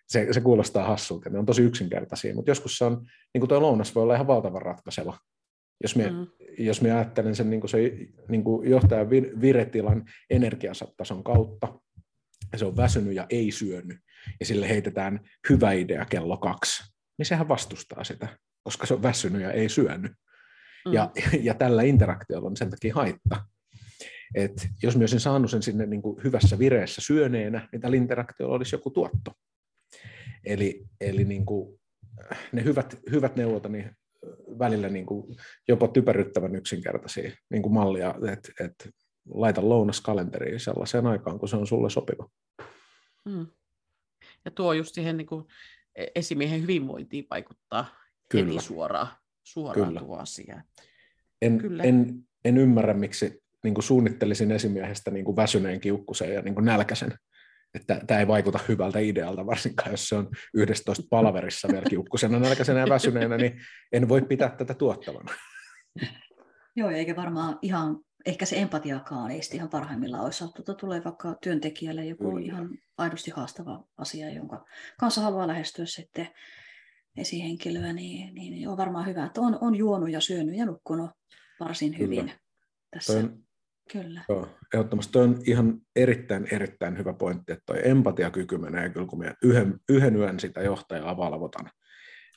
se, 0.08 0.28
se 0.32 0.41
kuulostaa 0.41 0.88
hassulta, 0.88 1.30
ne 1.30 1.39
on 1.39 1.46
tosi 1.46 1.62
yksinkertaisia, 1.62 2.36
mutta 2.36 2.52
joskus 2.52 2.78
se 2.78 2.86
on, 2.86 3.06
niin 3.34 3.39
kuin 3.39 3.50
tuo 3.50 3.62
lounas 3.62 3.96
voi 3.96 4.04
olla 4.04 4.15
ihan 4.15 4.28
valtavan 4.28 4.62
ratkaiseva. 4.62 5.17
Jos 5.84 5.96
minä, 5.96 6.10
mm. 6.10 6.28
jos 6.58 6.82
minä 6.82 6.96
ajattelen 6.96 7.36
sen 7.36 7.50
niin 7.50 7.60
kuin 7.60 7.70
se 7.70 7.78
niin 8.30 8.43
kuin 8.43 8.70
johtajan 8.70 9.10
viretilan 9.41 10.06
energiatason 10.30 11.24
kautta, 11.24 11.80
ja 12.52 12.58
se 12.58 12.65
on 12.65 12.78
väsynyt 12.78 13.15
ja 13.15 13.26
ei 13.30 13.52
syönyt, 13.52 13.98
ja 14.39 14.46
sille 14.46 14.70
heitetään 14.70 15.20
hyvä 15.50 15.72
idea 15.72 16.06
kello 16.06 16.38
kaksi, 16.38 16.84
niin 17.17 17.26
sehän 17.26 17.48
vastustaa 17.48 18.04
sitä, 18.04 18.28
koska 18.63 18.86
se 18.86 18.93
on 18.93 19.04
väsynyt 19.04 19.41
ja 19.41 19.52
ei 19.52 19.70
syönyt. 19.70 20.12
Mm. 20.86 20.93
Ja, 20.93 21.12
ja 21.41 21.54
tällä 21.54 21.84
interaktiolla 21.84 22.48
on 22.48 22.58
sen 22.58 22.70
takia 22.70 22.96
haitta. 22.96 23.46
Et 24.36 24.67
jos 24.84 24.96
minä 24.96 25.04
olisin 25.04 25.20
saanut 25.20 25.52
sen 25.52 25.63
sinne 25.63 25.86
niin 25.86 26.02
kuin 26.02 26.24
hyvässä 26.24 26.60
vireessä 26.60 27.02
syöneenä, 27.02 27.70
niin 27.72 27.82
tällä 27.82 27.98
interaktiolla 27.98 28.56
olisi 28.56 28.76
joku 28.76 28.89
tuotto. 28.89 29.32
Eli, 30.48 30.86
eli 31.02 31.24
niin 31.24 31.46
kuin 31.46 31.80
ne 32.52 32.64
hyvät, 32.64 33.00
hyvät 33.12 33.36
neuvot 33.36 33.70
niin 33.70 33.92
välillä 34.60 34.90
niin 34.90 35.06
kuin 35.06 35.36
jopa 35.68 35.88
typeryttävän 35.88 36.56
yksinkertaisia 36.56 37.32
niin 37.50 37.62
kuin 37.62 37.74
mallia, 37.74 38.16
että 38.34 38.66
et, 38.66 38.94
laita 39.30 39.70
lounas 39.70 40.02
kalenteriin 40.02 40.60
sellaiseen 40.60 41.08
aikaan, 41.08 41.40
kun 41.40 41.50
se 41.50 41.56
on 41.56 41.68
sulle 41.68 41.90
sopiva. 41.90 42.30
Hmm. 43.30 43.48
Ja 44.46 44.52
tuo 44.52 44.74
just 44.74 44.94
siihen 44.94 45.18
niin 45.18 45.28
kuin 45.28 45.46
e, 45.96 46.06
esimiehen 46.16 46.62
hyvinvointiin 46.62 47.28
vaikuttaa 47.30 47.86
Kyllä. 48.30 48.54
heti 48.54 48.66
suoraan, 48.66 49.08
suoraan 49.44 49.88
Kyllä. 49.88 50.00
tuo 50.00 50.18
asia. 50.18 50.64
En, 51.42 51.58
Kyllä. 51.58 51.84
En, 51.84 52.24
en 52.46 52.58
ymmärrä, 52.58 52.94
miksi 52.94 53.44
niin 53.64 53.74
kuin 53.74 53.84
suunnittelisin 53.84 54.52
esimiehestä 54.52 55.12
niin 55.12 55.26
kuin 55.26 55.36
väsyneen 55.36 55.80
kiukkusen 55.80 56.34
ja 56.34 56.42
niin 56.42 56.54
kuin 56.54 56.66
nälkäisen 56.66 57.14
että 57.74 58.02
tämä 58.08 58.20
ei 58.20 58.28
vaikuta 58.28 58.60
hyvältä 58.68 59.00
idealta, 59.00 59.46
varsinkaan 59.46 59.92
jos 59.92 60.10
se 60.10 60.16
on 60.16 60.30
11 60.54 61.04
palaverissa 61.10 61.68
vielä 61.68 61.86
kiukkusena, 61.90 62.40
nälkäisenä 62.40 62.80
ja 62.80 62.90
väsyneenä, 62.90 63.38
niin 63.38 63.62
en 63.92 64.10
voi 64.10 64.22
pitää 64.22 64.50
tätä 64.50 64.74
tuottavana. 64.74 65.34
Joo, 66.76 66.90
eikä 66.90 67.16
varmaan 67.16 67.60
ihan, 67.62 68.00
ehkä 68.26 68.46
se 68.46 68.58
empatiakaan 68.58 69.32
ei 69.32 69.42
ihan 69.54 69.70
parhaimmillaan 69.70 70.24
olisi 70.24 70.46
Tuota 70.56 70.74
tulee 70.74 71.04
vaikka 71.04 71.36
työntekijälle 71.44 72.06
joku 72.06 72.32
Kyllä. 72.32 72.46
ihan 72.46 72.70
aidosti 72.98 73.32
haastava 73.32 73.84
asia, 73.98 74.30
jonka 74.30 74.66
kanssa 75.00 75.22
haluaa 75.22 75.48
lähestyä 75.48 75.86
sitten 75.86 76.28
esihenkilöä, 77.18 77.94
niin, 77.94 78.36
niin 78.36 78.70
on 78.70 78.78
varmaan 78.78 79.06
hyvä, 79.06 79.26
että 79.26 79.42
on, 79.42 79.58
on 79.62 79.76
juonut 79.76 80.12
ja 80.12 80.22
syönyt 80.22 80.58
ja 80.58 80.66
nukkunut 80.66 81.12
varsin 81.60 81.98
hyvin 81.98 82.20
Kyllä. 82.20 82.40
tässä. 82.92 83.14
Toi 83.14 83.24
on 83.24 83.47
Kyllä. 83.91 84.21
Joo, 84.30 84.50
ehdottomasti 84.73 85.12
toi 85.12 85.23
on 85.23 85.41
ihan 85.45 85.80
erittäin, 85.95 86.47
erittäin 86.52 86.97
hyvä 86.97 87.13
pointti, 87.13 87.52
että 87.52 87.63
toi 87.65 87.89
empatiakyky 87.89 88.58
menee 88.58 88.89
kyllä, 88.89 89.08
kun 89.08 89.26
yhden, 89.43 89.80
yhden 89.89 90.15
yön 90.15 90.39
sitä 90.39 90.62
johtajaa 90.62 91.17
valvotan, 91.17 91.65
niin 91.65 91.71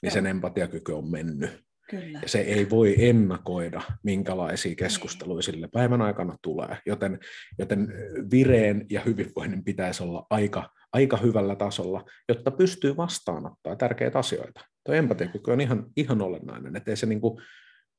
Joo. 0.03 0.11
sen 0.11 0.27
empatiakyky 0.27 0.93
on 0.93 1.11
mennyt. 1.11 1.51
Kyllä. 1.91 2.19
Ja 2.23 2.29
se 2.29 2.41
ei 2.41 2.71
voi 2.71 3.09
ennakoida, 3.09 3.81
minkälaisia 4.05 4.75
keskusteluja 4.75 5.43
sille 5.43 5.69
päivän 5.73 6.03
aikana 6.03 6.37
tulee. 6.43 6.79
Joten, 6.87 7.19
joten 7.59 7.89
vireen 8.31 8.87
ja 8.91 9.01
hyvinvoinnin 9.01 9.65
pitäisi 9.65 10.03
olla 10.03 10.27
aika, 10.31 10.71
aika 10.93 11.17
hyvällä 11.17 11.57
tasolla, 11.57 12.05
jotta 12.29 12.51
pystyy 12.51 12.97
vastaanottaa 12.97 13.77
tärkeitä 13.77 14.19
asioita. 14.19 14.61
Tuo 14.85 14.95
empatiakyky 14.95 15.51
on 15.51 15.61
ihan, 15.61 15.87
ihan 15.97 16.23
olennainen, 16.23 16.77
ettei 16.77 16.97
se 16.97 17.07
niin 17.07 17.21
kuin 17.21 17.43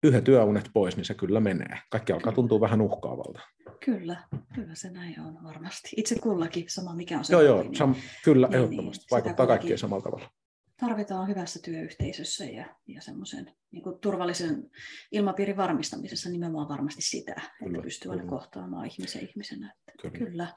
yhdet 0.04 0.28
yöunet 0.28 0.70
pois, 0.74 0.98
niin 0.98 1.06
se 1.06 1.14
kyllä 1.14 1.40
menee. 1.40 1.78
Kaikki 1.90 2.14
alkaa 2.14 2.34
tuntua 2.34 2.60
vähän 2.60 2.82
uhkaavalta. 2.82 3.40
Kyllä, 3.86 4.24
kyllä 4.56 4.76
se 4.76 4.90
näin 4.90 5.20
on 5.20 5.44
varmasti. 5.44 5.90
Itse 5.98 6.16
kullakin, 6.20 6.66
sama 6.68 6.96
mikä 6.96 7.18
on 7.18 7.26
se. 7.26 7.34
Joo, 7.34 7.42
joo, 7.42 7.64
niin, 7.64 7.74
sam- 7.74 7.96
kyllä, 8.24 8.48
niin, 8.48 8.56
ehdottomasti. 8.56 9.02
Niin, 9.02 9.12
Vaikuttaa 9.12 9.48
kaikkeen 9.48 9.78
samalla 9.78 10.04
tavalla. 10.04 10.30
Tarvitaan 10.80 11.28
hyvässä 11.28 11.60
työyhteisössä 11.64 12.46
ja, 12.46 12.76
ja 12.88 13.02
semmoisen 13.02 13.52
niin 13.72 13.84
turvallisen 14.02 14.70
ilmapiirin 15.12 15.58
varmistamisessa 15.58 16.30
nimenomaan 16.30 16.70
varmasti 16.70 17.02
sitä, 17.02 17.36
kyllä, 17.60 17.78
että 17.78 17.84
pystyy 17.84 18.12
aina 18.12 18.26
kohtaamaan 18.26 18.86
ihmisen 18.86 19.30
ihmisenä. 19.30 19.74
Että 19.88 20.10
kyllä. 20.10 20.26
kyllä. 20.26 20.48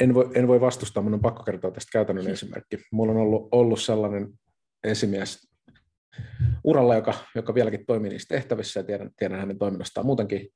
En 0.00 0.14
voi, 0.14 0.30
en 0.34 0.48
voi 0.48 0.60
vastustaa, 0.60 1.02
minun 1.02 1.14
on 1.14 1.20
pakko 1.20 1.42
kertoa 1.42 1.70
tästä 1.70 1.90
käytännön 1.92 2.28
esimerkki. 2.32 2.78
Mulla 2.92 3.12
on 3.12 3.18
ollut, 3.18 3.48
ollut 3.52 3.80
sellainen 3.80 4.28
esimies 4.84 5.51
uralla, 6.64 6.94
joka, 6.94 7.14
joka 7.34 7.54
vieläkin 7.54 7.86
toimii 7.86 8.10
niissä 8.10 8.34
tehtävissä 8.34 8.80
ja 8.80 8.84
tiedän, 8.84 9.10
tiedän 9.16 9.40
hänen 9.40 9.58
toiminnastaan 9.58 10.06
muutenkin, 10.06 10.48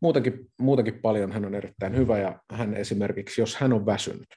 muutenkin, 0.00 0.50
muutenkin 0.60 1.00
paljon. 1.02 1.32
Hän 1.32 1.44
on 1.44 1.54
erittäin 1.54 1.96
hyvä 1.96 2.18
ja 2.18 2.40
hän 2.52 2.74
esimerkiksi, 2.74 3.40
jos 3.40 3.56
hän 3.56 3.72
on 3.72 3.86
väsynyt 3.86 4.28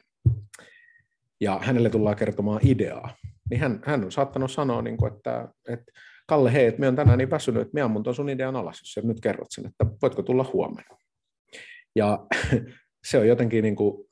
ja 1.42 1.60
hänelle 1.64 1.90
tullaan 1.90 2.16
kertomaan 2.16 2.62
ideaa, 2.64 3.16
niin 3.50 3.60
hän, 3.60 3.82
hän 3.86 4.04
on 4.04 4.12
saattanut 4.12 4.52
sanoa, 4.52 4.82
niin 4.82 4.98
kuin, 4.98 5.14
että, 5.14 5.48
että 5.68 5.92
Kalle, 6.28 6.54
hei, 6.54 6.66
että 6.66 6.80
me 6.80 6.88
on 6.88 6.96
tänään 6.96 7.18
niin 7.18 7.32
väsynyt, 7.32 7.62
että 7.62 7.74
me 7.74 7.82
ammun 7.82 8.16
sun 8.16 8.30
idean 8.30 8.56
alas, 8.56 8.82
jos 8.82 9.06
nyt 9.06 9.22
kerrot 9.22 9.48
sen, 9.50 9.66
että 9.66 9.86
voitko 10.02 10.22
tulla 10.22 10.50
huomenna. 10.54 10.98
Ja 11.96 12.26
se 13.10 13.18
on 13.18 13.28
jotenkin, 13.28 13.64
niin 13.64 13.76
kuin, 13.76 14.08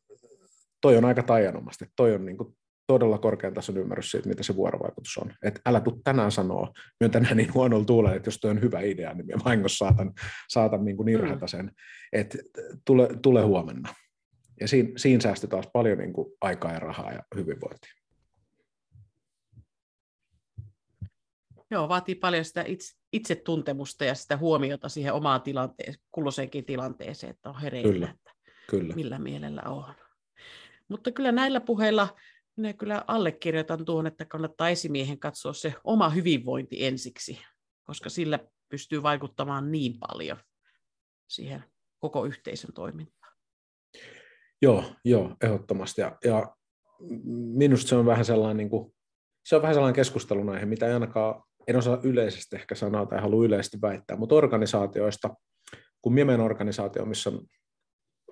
toi 0.82 0.98
on 0.98 1.06
aika 1.06 1.24
taianomasta, 1.24 1.86
toi 1.96 2.14
on 2.14 2.26
niin 2.26 2.38
kuin 2.38 2.58
todella 2.88 3.18
korkean 3.18 3.54
tason 3.54 3.78
ymmärrys 3.78 4.12
siitä, 4.12 4.30
mitä 4.30 4.44
se 4.44 4.56
vuorovaikutus 4.56 5.18
on. 5.18 5.34
Että 5.44 5.62
älä 5.66 5.82
tuu 5.82 6.02
tänään 6.04 6.32
sanoa, 6.32 6.74
minä 7.00 7.10
tänään 7.10 7.38
niin 7.38 7.54
huonolla 7.54 7.86
tuulella, 7.86 8.16
että 8.16 8.28
jos 8.28 8.40
tuo 8.40 8.52
on 8.52 8.62
hyvä 8.62 8.80
idea, 8.80 9.14
niin 9.14 9.26
minä 9.26 9.44
vahingossa 9.46 9.86
saatan, 9.86 10.14
saatan 10.50 10.86
niin 10.86 10.98
kuin 10.98 11.06
nirhätä 11.06 11.48
sen, 11.48 11.72
että 12.14 12.38
tule, 12.86 13.10
tule 13.22 13.42
huomenna. 13.42 13.94
Ja 14.62 14.68
siinä, 14.68 14.90
siinä 14.98 15.22
säästyy 15.22 15.50
taas 15.50 15.68
paljon 15.74 15.98
niin 15.98 16.14
kuin 16.14 16.34
aikaa 16.42 16.74
ja 16.74 16.80
rahaa 16.80 17.12
ja 17.12 17.24
hyvinvointia. 17.36 17.94
Joo, 21.72 21.90
vaatii 21.90 22.16
paljon 22.16 22.46
sitä 22.46 22.64
itse, 22.68 22.98
itsetuntemusta 23.14 24.06
ja 24.06 24.16
sitä 24.16 24.38
huomiota 24.38 24.90
siihen 24.90 25.14
omaan 25.14 25.42
tilanteeseen, 25.42 25.98
kulloisenkin 26.12 26.66
tilanteeseen, 26.66 27.32
että 27.32 27.50
on 27.50 27.62
hereillä, 27.62 27.92
kyllä, 27.94 28.10
että 28.10 28.32
kyllä. 28.70 28.96
millä 28.96 29.20
mielellä 29.20 29.62
on. 29.62 29.94
Mutta 30.88 31.12
kyllä 31.12 31.32
näillä 31.32 31.62
puheilla 31.62 32.16
minä 32.56 32.74
kyllä 32.74 33.04
allekirjoitan 33.08 33.86
tuon, 33.86 34.08
että 34.08 34.26
kannattaa 34.26 34.70
esimiehen 34.70 35.20
katsoa 35.20 35.54
se 35.54 35.74
oma 35.84 36.10
hyvinvointi 36.10 36.86
ensiksi, 36.86 37.40
koska 37.84 38.10
sillä 38.10 38.40
pystyy 38.70 39.04
vaikuttamaan 39.04 39.72
niin 39.72 40.00
paljon 40.00 40.38
siihen 41.28 41.64
koko 42.00 42.26
yhteisön 42.26 42.74
toimintaan. 42.74 43.34
Joo, 44.62 44.84
joo, 45.06 45.36
ehdottomasti. 45.42 46.02
Ja, 46.02 46.18
ja 46.24 46.56
minusta 47.34 47.88
se 47.88 47.96
on 47.96 48.06
vähän 48.06 48.26
sellainen, 48.26 48.58
niin 48.58 48.70
kuin, 48.70 48.94
se 49.46 49.56
on 49.56 49.62
vähän 49.62 49.74
sellainen 49.74 49.96
keskustelun 49.96 50.50
aihe, 50.50 50.66
mitä 50.66 50.88
ei 50.88 50.94
ainakaan, 50.94 51.44
en 51.68 51.76
osaa 51.76 52.00
yleisesti 52.04 52.56
ehkä 52.56 52.76
sanoa 52.76 53.06
tai 53.06 53.22
halua 53.22 53.46
yleisesti 53.46 53.82
väittää, 53.82 54.18
mutta 54.18 54.36
organisaatioista, 54.36 55.36
kun 56.02 56.14
minä 56.14 56.44
organisaatio, 56.44 57.06
missä 57.06 57.30
on 57.30 57.48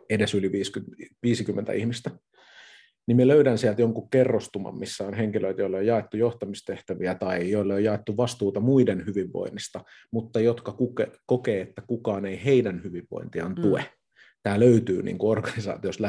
edes 0.10 0.34
yli 0.34 0.52
50, 0.52 0.96
50 1.24 1.74
ihmistä, 1.74 2.12
niin 3.08 3.18
me 3.18 3.28
löydän 3.28 3.58
sieltä 3.58 3.82
jonkun 3.82 4.10
kerrostuman, 4.10 4.80
missä 4.80 5.04
on 5.08 5.14
henkilöitä, 5.14 5.62
joille 5.62 5.78
on 5.78 5.86
jaettu 5.86 6.18
johtamistehtäviä 6.18 7.16
tai 7.16 7.52
joille 7.52 7.74
on 7.74 7.84
jaettu 7.84 8.18
vastuuta 8.18 8.60
muiden 8.60 9.06
hyvinvoinnista, 9.06 9.84
mutta 10.12 10.40
jotka 10.40 10.72
kuke, 10.72 11.12
kokee, 11.26 11.62
että 11.62 11.82
kukaan 11.88 12.26
ei 12.26 12.46
heidän 12.46 12.84
hyvinvointiaan 12.84 13.56
tue. 13.56 13.80
Mm. 13.80 13.88
Tämä 14.44 14.60
löytyy 14.60 15.04
niin 15.04 15.18
kuin 15.18 15.32
organisaatiossa 15.32 16.04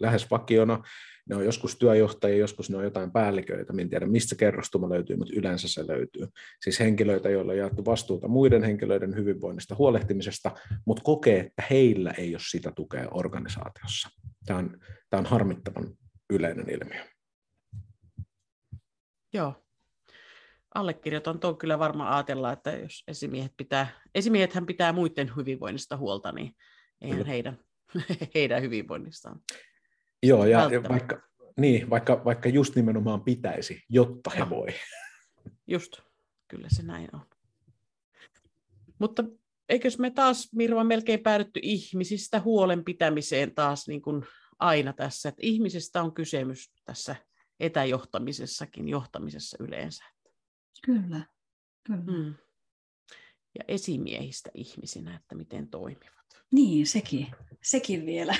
lähes 0.00 0.30
vakiona. 0.30 0.82
Ne 1.28 1.36
on 1.36 1.44
joskus 1.44 1.76
työjohtajia, 1.78 2.36
joskus 2.36 2.70
ne 2.70 2.76
on 2.76 2.84
jotain 2.84 3.10
päälliköitä, 3.10 3.72
en 3.78 3.88
tiedä 3.88 4.06
mistä 4.06 4.34
kerrostuma 4.36 4.88
löytyy, 4.88 5.16
mutta 5.16 5.34
yleensä 5.36 5.68
se 5.68 5.86
löytyy. 5.86 6.26
Siis 6.64 6.80
henkilöitä, 6.80 7.30
joilla 7.30 7.52
on 7.52 7.58
jaettu 7.58 7.84
vastuuta 7.84 8.28
muiden 8.28 8.62
henkilöiden 8.62 9.16
hyvinvoinnista 9.16 9.74
huolehtimisesta, 9.74 10.50
mutta 10.86 11.02
kokee, 11.02 11.40
että 11.40 11.62
heillä 11.70 12.10
ei 12.10 12.34
ole 12.34 12.42
sitä 12.50 12.72
tukea 12.76 13.08
organisaatiossa. 13.10 14.08
Tämä 14.46 14.58
on, 14.58 14.78
tämä 15.10 15.18
on 15.18 15.26
harmittavan 15.26 15.96
yleinen 16.34 16.70
ilmiö. 16.70 17.04
Joo. 19.32 19.64
Allekirjoitan 20.74 21.40
tuon 21.40 21.58
kyllä 21.58 21.78
varmaan 21.78 22.12
ajatella, 22.12 22.52
että 22.52 22.72
jos 22.72 23.04
esimiehet 23.08 23.52
pitää, 23.56 24.00
esimiehethän 24.14 24.66
pitää 24.66 24.92
muiden 24.92 25.32
hyvinvoinnista 25.36 25.96
huolta, 25.96 26.32
niin 26.32 26.56
eihän 27.00 27.26
heidän, 27.26 27.58
heidän 28.34 28.62
hyvinvoinnistaan. 28.62 29.40
Joo, 30.22 30.44
ja, 30.44 30.70
vaikka, 30.88 31.22
niin, 31.56 31.90
vaikka, 31.90 32.24
vaikka 32.24 32.48
just 32.48 32.76
nimenomaan 32.76 33.24
pitäisi, 33.24 33.82
jotta 33.88 34.30
he 34.30 34.50
voi. 34.50 34.66
Just, 35.66 35.92
kyllä 36.48 36.68
se 36.70 36.82
näin 36.82 37.08
on. 37.12 37.26
Mutta 38.98 39.24
eikös 39.68 39.98
me 39.98 40.10
taas, 40.10 40.52
Mirva, 40.52 40.84
melkein 40.84 41.20
päädytty 41.20 41.60
ihmisistä 41.62 42.40
huolen 42.40 42.84
pitämiseen 42.84 43.54
taas 43.54 43.88
niin 43.88 44.02
kuin 44.02 44.26
aina 44.58 44.92
tässä, 44.92 45.28
että 45.28 45.40
ihmisistä 45.42 46.02
on 46.02 46.14
kysymys 46.14 46.72
tässä 46.84 47.16
etäjohtamisessakin, 47.60 48.88
johtamisessa 48.88 49.56
yleensä. 49.60 50.04
Kyllä, 50.84 51.26
kyllä. 51.86 52.18
Mm. 52.18 52.34
Ja 53.58 53.64
esimiehistä 53.68 54.50
ihmisinä, 54.54 55.16
että 55.16 55.34
miten 55.34 55.68
toimivat. 55.68 56.14
Niin, 56.52 56.86
sekin, 56.86 57.26
sekin 57.62 58.06
vielä. 58.06 58.34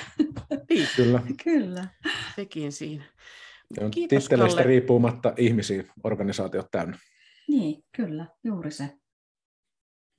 Niin. 0.69 0.87
Kyllä. 0.95 1.21
kyllä. 1.43 1.87
Sekin 2.35 2.71
siinä. 2.71 3.03
Kiitos, 3.91 4.23
Titteleistä 4.23 4.57
Kalle. 4.57 4.63
riippumatta 4.63 5.33
ihmisiä 5.37 5.83
organisaatiot 6.03 6.71
täynnä. 6.71 6.97
Niin, 7.47 7.83
kyllä, 7.95 8.27
juuri 8.43 8.71
se. 8.71 8.97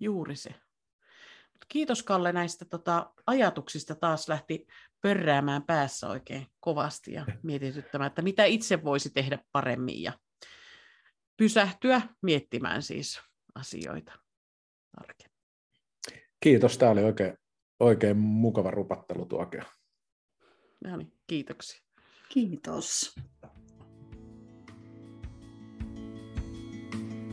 Juuri 0.01 0.37
se. 0.37 0.55
Kiitos 1.69 2.03
Kalle 2.03 2.33
näistä 2.33 2.65
tota, 2.65 3.13
ajatuksista. 3.27 3.95
Taas 3.95 4.29
lähti 4.29 4.67
pörräämään 5.01 5.63
päässä 5.63 6.09
oikein 6.09 6.47
kovasti 6.61 7.13
ja 7.13 7.27
mietityttämään, 7.43 8.07
että 8.07 8.23
mitä 8.23 8.45
itse 8.45 8.85
voisi 8.85 9.11
tehdä 9.11 9.39
paremmin 9.53 10.03
ja 10.03 10.13
pysähtyä 11.37 12.03
miettimään 12.23 12.83
siis 12.83 13.21
asioita 13.55 14.13
tarkemmin. 15.01 15.37
Kiitos, 16.41 16.79
tämä 16.79 16.91
oli 16.93 17.05
oikein, 17.05 17.35
oikein 17.81 18.17
mukava 18.17 18.71
rupattelu 18.71 19.27
tuokio. 19.27 19.63
No 20.85 20.97
niin, 20.97 21.13
kiitoksia. 21.27 21.81
Kiitos. 22.29 23.15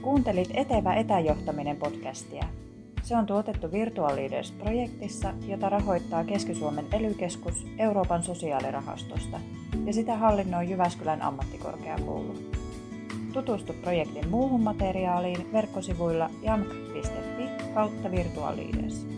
Kuuntelit 0.01 0.49
Etevä 0.53 0.95
etäjohtaminen 0.95 1.77
podcastia. 1.77 2.62
Se 3.03 3.17
on 3.17 3.25
tuotettu 3.25 3.71
Virtual 3.71 4.15
Leaders-projektissa, 4.15 5.33
jota 5.47 5.69
rahoittaa 5.69 6.23
Keski-Suomen 6.23 6.85
ely 6.93 7.15
Euroopan 7.77 8.23
sosiaalirahastosta 8.23 9.39
ja 9.85 9.93
sitä 9.93 10.17
hallinnoi 10.17 10.69
Jyväskylän 10.69 11.21
ammattikorkeakoulu. 11.21 12.35
Tutustu 13.33 13.73
projektin 13.73 14.29
muuhun 14.29 14.61
materiaaliin 14.61 15.51
verkkosivuilla 15.53 16.29
jamk.fi 16.41 17.73
kautta 17.73 18.11
Virtual 18.11 18.57
Leaders. 18.57 19.12